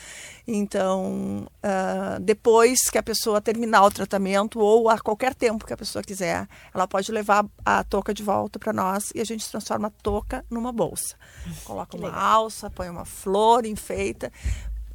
[0.48, 5.78] Então, uh, depois que a pessoa terminar o tratamento ou a qualquer tempo que a
[5.78, 9.89] pessoa quiser, ela pode levar a touca de volta para nós e a gente transforma
[9.89, 11.16] a touca numa bolsa.
[11.64, 14.32] Coloca uma alça, põe uma flor, enfeita,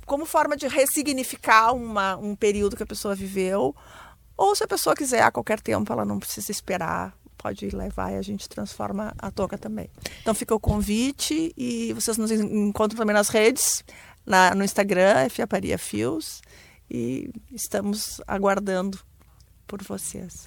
[0.06, 3.74] como forma de ressignificar uma, um período que a pessoa viveu.
[4.36, 8.16] Ou se a pessoa quiser a qualquer tempo, ela não precisa esperar, pode levar e
[8.16, 9.90] a gente transforma a touca também.
[10.22, 13.84] Então fica o convite e vocês nos encontram também nas redes,
[14.24, 16.40] na, no Instagram, é Fiaparia Fios,
[16.90, 18.98] e estamos aguardando
[19.66, 20.46] por vocês.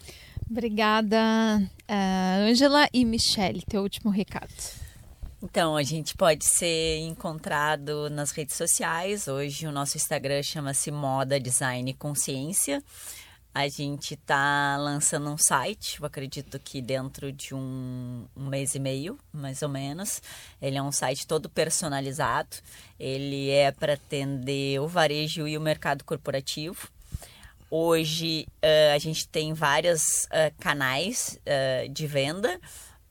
[0.50, 4.54] Obrigada, uh, Angela e Michelle, teu último recado.
[5.42, 9.30] Então, a gente pode ser encontrado nas redes sociais.
[9.30, 12.84] Hoje o nosso Instagram chama-se Moda Design Consciência.
[13.54, 18.80] A gente está lançando um site, eu acredito que dentro de um, um, mês e
[18.80, 20.22] meio, mais ou menos.
[20.62, 22.58] Ele é um site todo personalizado.
[23.00, 26.90] Ele é para atender o varejo e o mercado corporativo.
[27.72, 32.60] Hoje uh, a gente tem vários uh, canais uh, de venda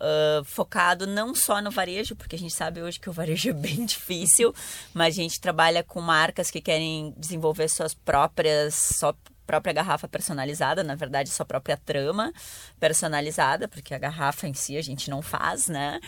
[0.01, 3.53] uh, focado não só no varejo, porque a gente sabe hoje que o varejo é
[3.53, 4.55] bem difícil,
[4.94, 9.14] mas a gente trabalha com marcas que querem desenvolver suas próprias, sua
[9.46, 12.32] própria garrafa personalizada, na verdade, sua própria trama
[12.78, 16.01] personalizada, porque a garrafa em si a gente não faz, né?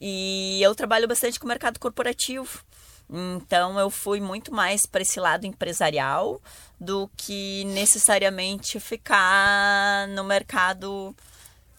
[0.00, 2.64] E eu trabalho bastante com o mercado corporativo.
[3.08, 6.42] Então eu fui muito mais para esse lado empresarial
[6.78, 11.14] do que necessariamente ficar no mercado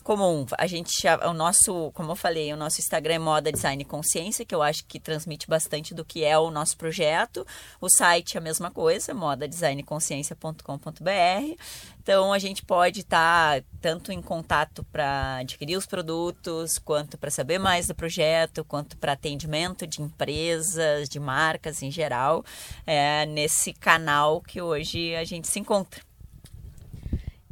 [0.10, 0.44] comum.
[0.58, 4.56] A gente, o nosso, como eu falei, o nosso Instagram é Moda Design Consciência, que
[4.56, 7.46] eu acho que transmite bastante do que é o nosso projeto.
[7.80, 11.62] O site é a mesma coisa, modadesigneconsciência.com.br.
[12.02, 17.30] Então a gente pode estar tá tanto em contato para adquirir os produtos, quanto para
[17.30, 22.44] saber mais do projeto, quanto para atendimento de empresas, de marcas em geral,
[22.84, 26.02] é, nesse canal que hoje a gente se encontra.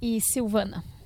[0.02, 0.97] E Silvana?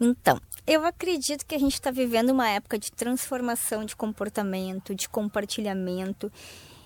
[0.00, 5.08] Então, eu acredito que a gente está vivendo uma época de transformação de comportamento, de
[5.08, 6.30] compartilhamento.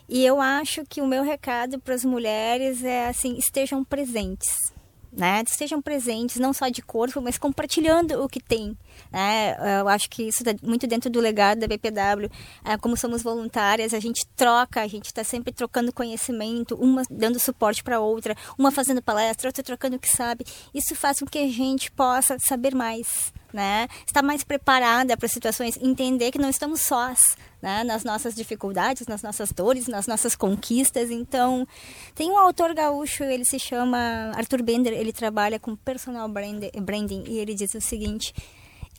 [0.08, 4.72] E eu acho que o meu recado para as mulheres é assim: estejam presentes
[5.12, 5.42] né?
[5.46, 8.76] Estejam presentes, não só de corpo, mas compartilhando o que tem,
[9.10, 9.56] né?
[9.80, 12.30] Eu acho que isso está muito dentro do legado da BPW.
[12.64, 17.38] É, como somos voluntárias, a gente troca, a gente está sempre trocando conhecimento, uma dando
[17.38, 20.44] suporte para outra, uma fazendo palestra, outra trocando o que sabe.
[20.72, 23.88] Isso faz com que a gente possa saber mais, né?
[24.07, 27.18] Estar mais preparada para situações, entender que não estamos sós,
[27.61, 27.84] né?
[27.84, 31.11] Nas nossas dificuldades, nas nossas dores, nas nossas conquistas.
[31.11, 31.66] Então,
[32.14, 37.38] tem um autor gaúcho, ele se chama Arthur Bender, ele trabalha com personal branding e
[37.38, 38.34] ele diz o seguinte: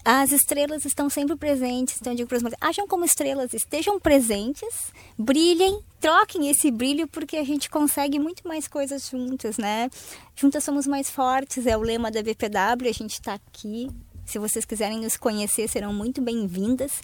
[0.05, 1.95] as estrelas estão sempre presentes.
[1.99, 7.07] Então, eu digo para os mulheres, ajam como estrelas, estejam presentes, brilhem, troquem esse brilho,
[7.07, 9.89] porque a gente consegue muito mais coisas juntas, né?
[10.35, 13.89] Juntas somos mais fortes, é o lema da BPW, a gente está aqui
[14.33, 17.03] se vocês quiserem nos conhecer, serão muito bem-vindas.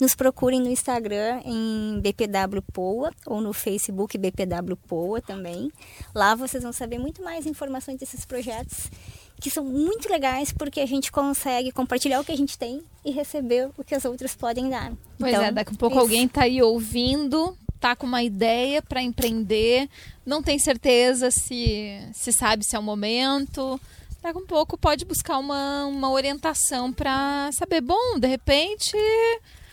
[0.00, 5.70] Nos procurem no Instagram em BPW Poa ou no Facebook BPW Poa também.
[6.14, 8.90] Lá vocês vão saber muito mais informações desses projetos
[9.38, 13.10] que são muito legais porque a gente consegue compartilhar o que a gente tem e
[13.10, 14.90] receber o que as outras podem dar.
[15.18, 16.02] Pois é, então, é, daqui a pouco isso.
[16.02, 19.86] alguém está aí ouvindo, tá com uma ideia para empreender,
[20.24, 23.78] não tem certeza se se sabe se é o momento
[24.22, 28.96] daqui um pouco pode buscar uma, uma orientação para saber, bom, de repente,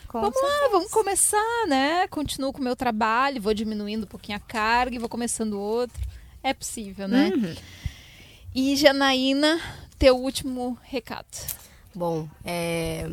[0.06, 0.62] com vamos certeza.
[0.62, 2.08] lá, vamos começar, né?
[2.08, 6.00] Continuo com o meu trabalho, vou diminuindo um pouquinho a carga e vou começando outro.
[6.42, 7.30] É possível, né?
[7.34, 7.54] Uhum.
[8.54, 9.60] E Janaína,
[9.98, 11.26] teu último recado.
[11.94, 13.08] Bom, é,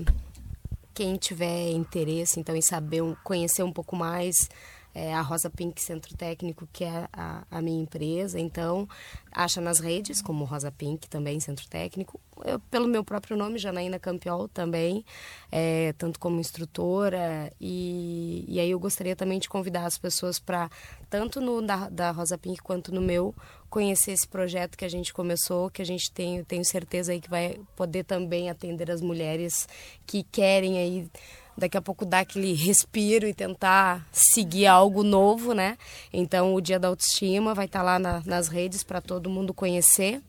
[0.93, 4.49] quem tiver interesse então em saber, conhecer um pouco mais
[4.95, 8.39] é a Rosa Pink Centro Técnico, que é a, a, minha empresa.
[8.39, 8.87] Então,
[9.29, 12.17] acha nas redes, como Rosa Pink, também Centro Técnico.
[12.45, 15.03] Eu, pelo meu próprio nome, Janaína Campiol, também,
[15.51, 17.51] é, tanto como instrutora.
[17.59, 20.69] E, e aí eu gostaria também de convidar as pessoas para,
[21.09, 23.35] tanto no da, da Rosa Pink quanto no meu,
[23.69, 27.29] conhecer esse projeto que a gente começou, que a gente tem, tenho certeza aí que
[27.29, 29.67] vai poder também atender as mulheres
[30.07, 31.09] que querem aí
[31.58, 35.78] daqui a pouco dar aquele respiro e tentar seguir algo novo, né?
[36.12, 40.22] Então, o Dia da Autoestima vai estar lá na, nas redes para todo mundo conhecer.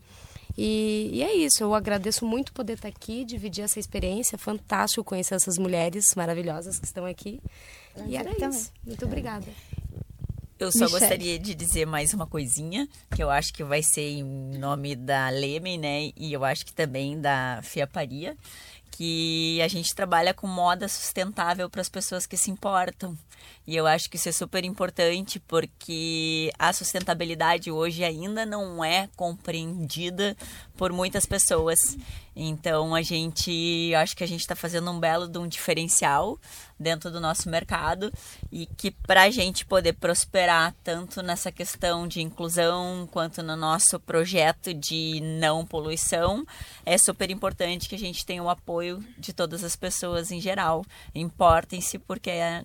[0.57, 4.39] E, e, é isso, eu agradeço muito poder estar aqui, dividir essa experiência.
[4.39, 7.41] Fantástico conhecer essas mulheres maravilhosas que estão aqui.
[8.07, 8.73] E era isso.
[8.85, 9.47] Muito obrigada.
[10.59, 11.01] Eu só Michelle.
[11.01, 14.25] gostaria de dizer mais uma coisinha, que eu acho que vai ser em
[14.59, 16.11] nome da Leme, né?
[16.17, 18.35] E eu acho que também da Fiaparia
[18.97, 23.17] que a gente trabalha com moda sustentável para as pessoas que se importam.
[23.67, 29.09] E eu acho que isso é super importante porque a sustentabilidade hoje ainda não é
[29.15, 30.35] compreendida
[30.77, 31.79] por muitas pessoas.
[32.35, 36.39] Então a gente acho que a gente está fazendo um belo de um diferencial
[36.79, 38.13] dentro do nosso mercado
[38.53, 43.99] e que para a gente poder prosperar tanto nessa questão de inclusão quanto no nosso
[43.99, 46.45] projeto de não poluição
[46.85, 50.85] é super importante que a gente tenha o apoio de todas as pessoas em geral.
[51.15, 52.65] Importem-se porque a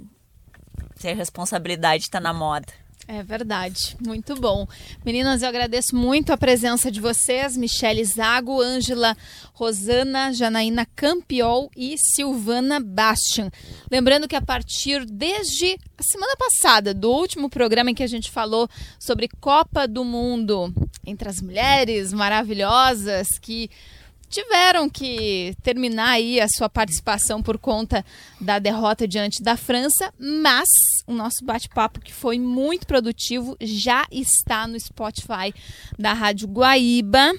[1.16, 2.81] responsabilidade está na moda.
[3.08, 4.68] É verdade, muito bom.
[5.04, 9.18] Meninas, eu agradeço muito a presença de vocês, Michele Zago, Ângela
[9.54, 13.52] Rosana, Janaína Campiol e Silvana Bastian.
[13.90, 18.32] Lembrando que a partir desde a semana passada, do último programa em que a gente
[18.32, 20.74] falou sobre Copa do Mundo
[21.06, 23.70] entre as mulheres maravilhosas que
[24.32, 28.04] tiveram que terminar aí a sua participação por conta
[28.40, 30.68] da derrota diante da França, mas
[31.06, 35.54] o nosso bate-papo que foi muito produtivo já está no Spotify
[36.00, 37.34] da Rádio Guaíba.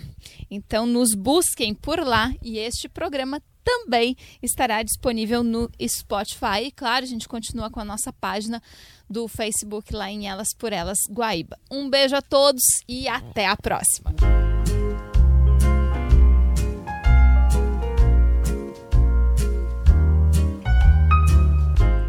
[0.50, 6.64] Então nos busquem por lá e este programa também estará disponível no Spotify.
[6.66, 8.62] E claro, a gente continua com a nossa página
[9.08, 11.58] do Facebook lá em Elas por Elas Guaíba.
[11.70, 14.12] Um beijo a todos e até a próxima.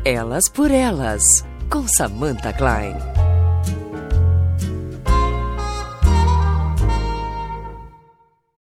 [0.06, 1.24] Elas por Elas,
[1.70, 3.13] com Samantha Klein.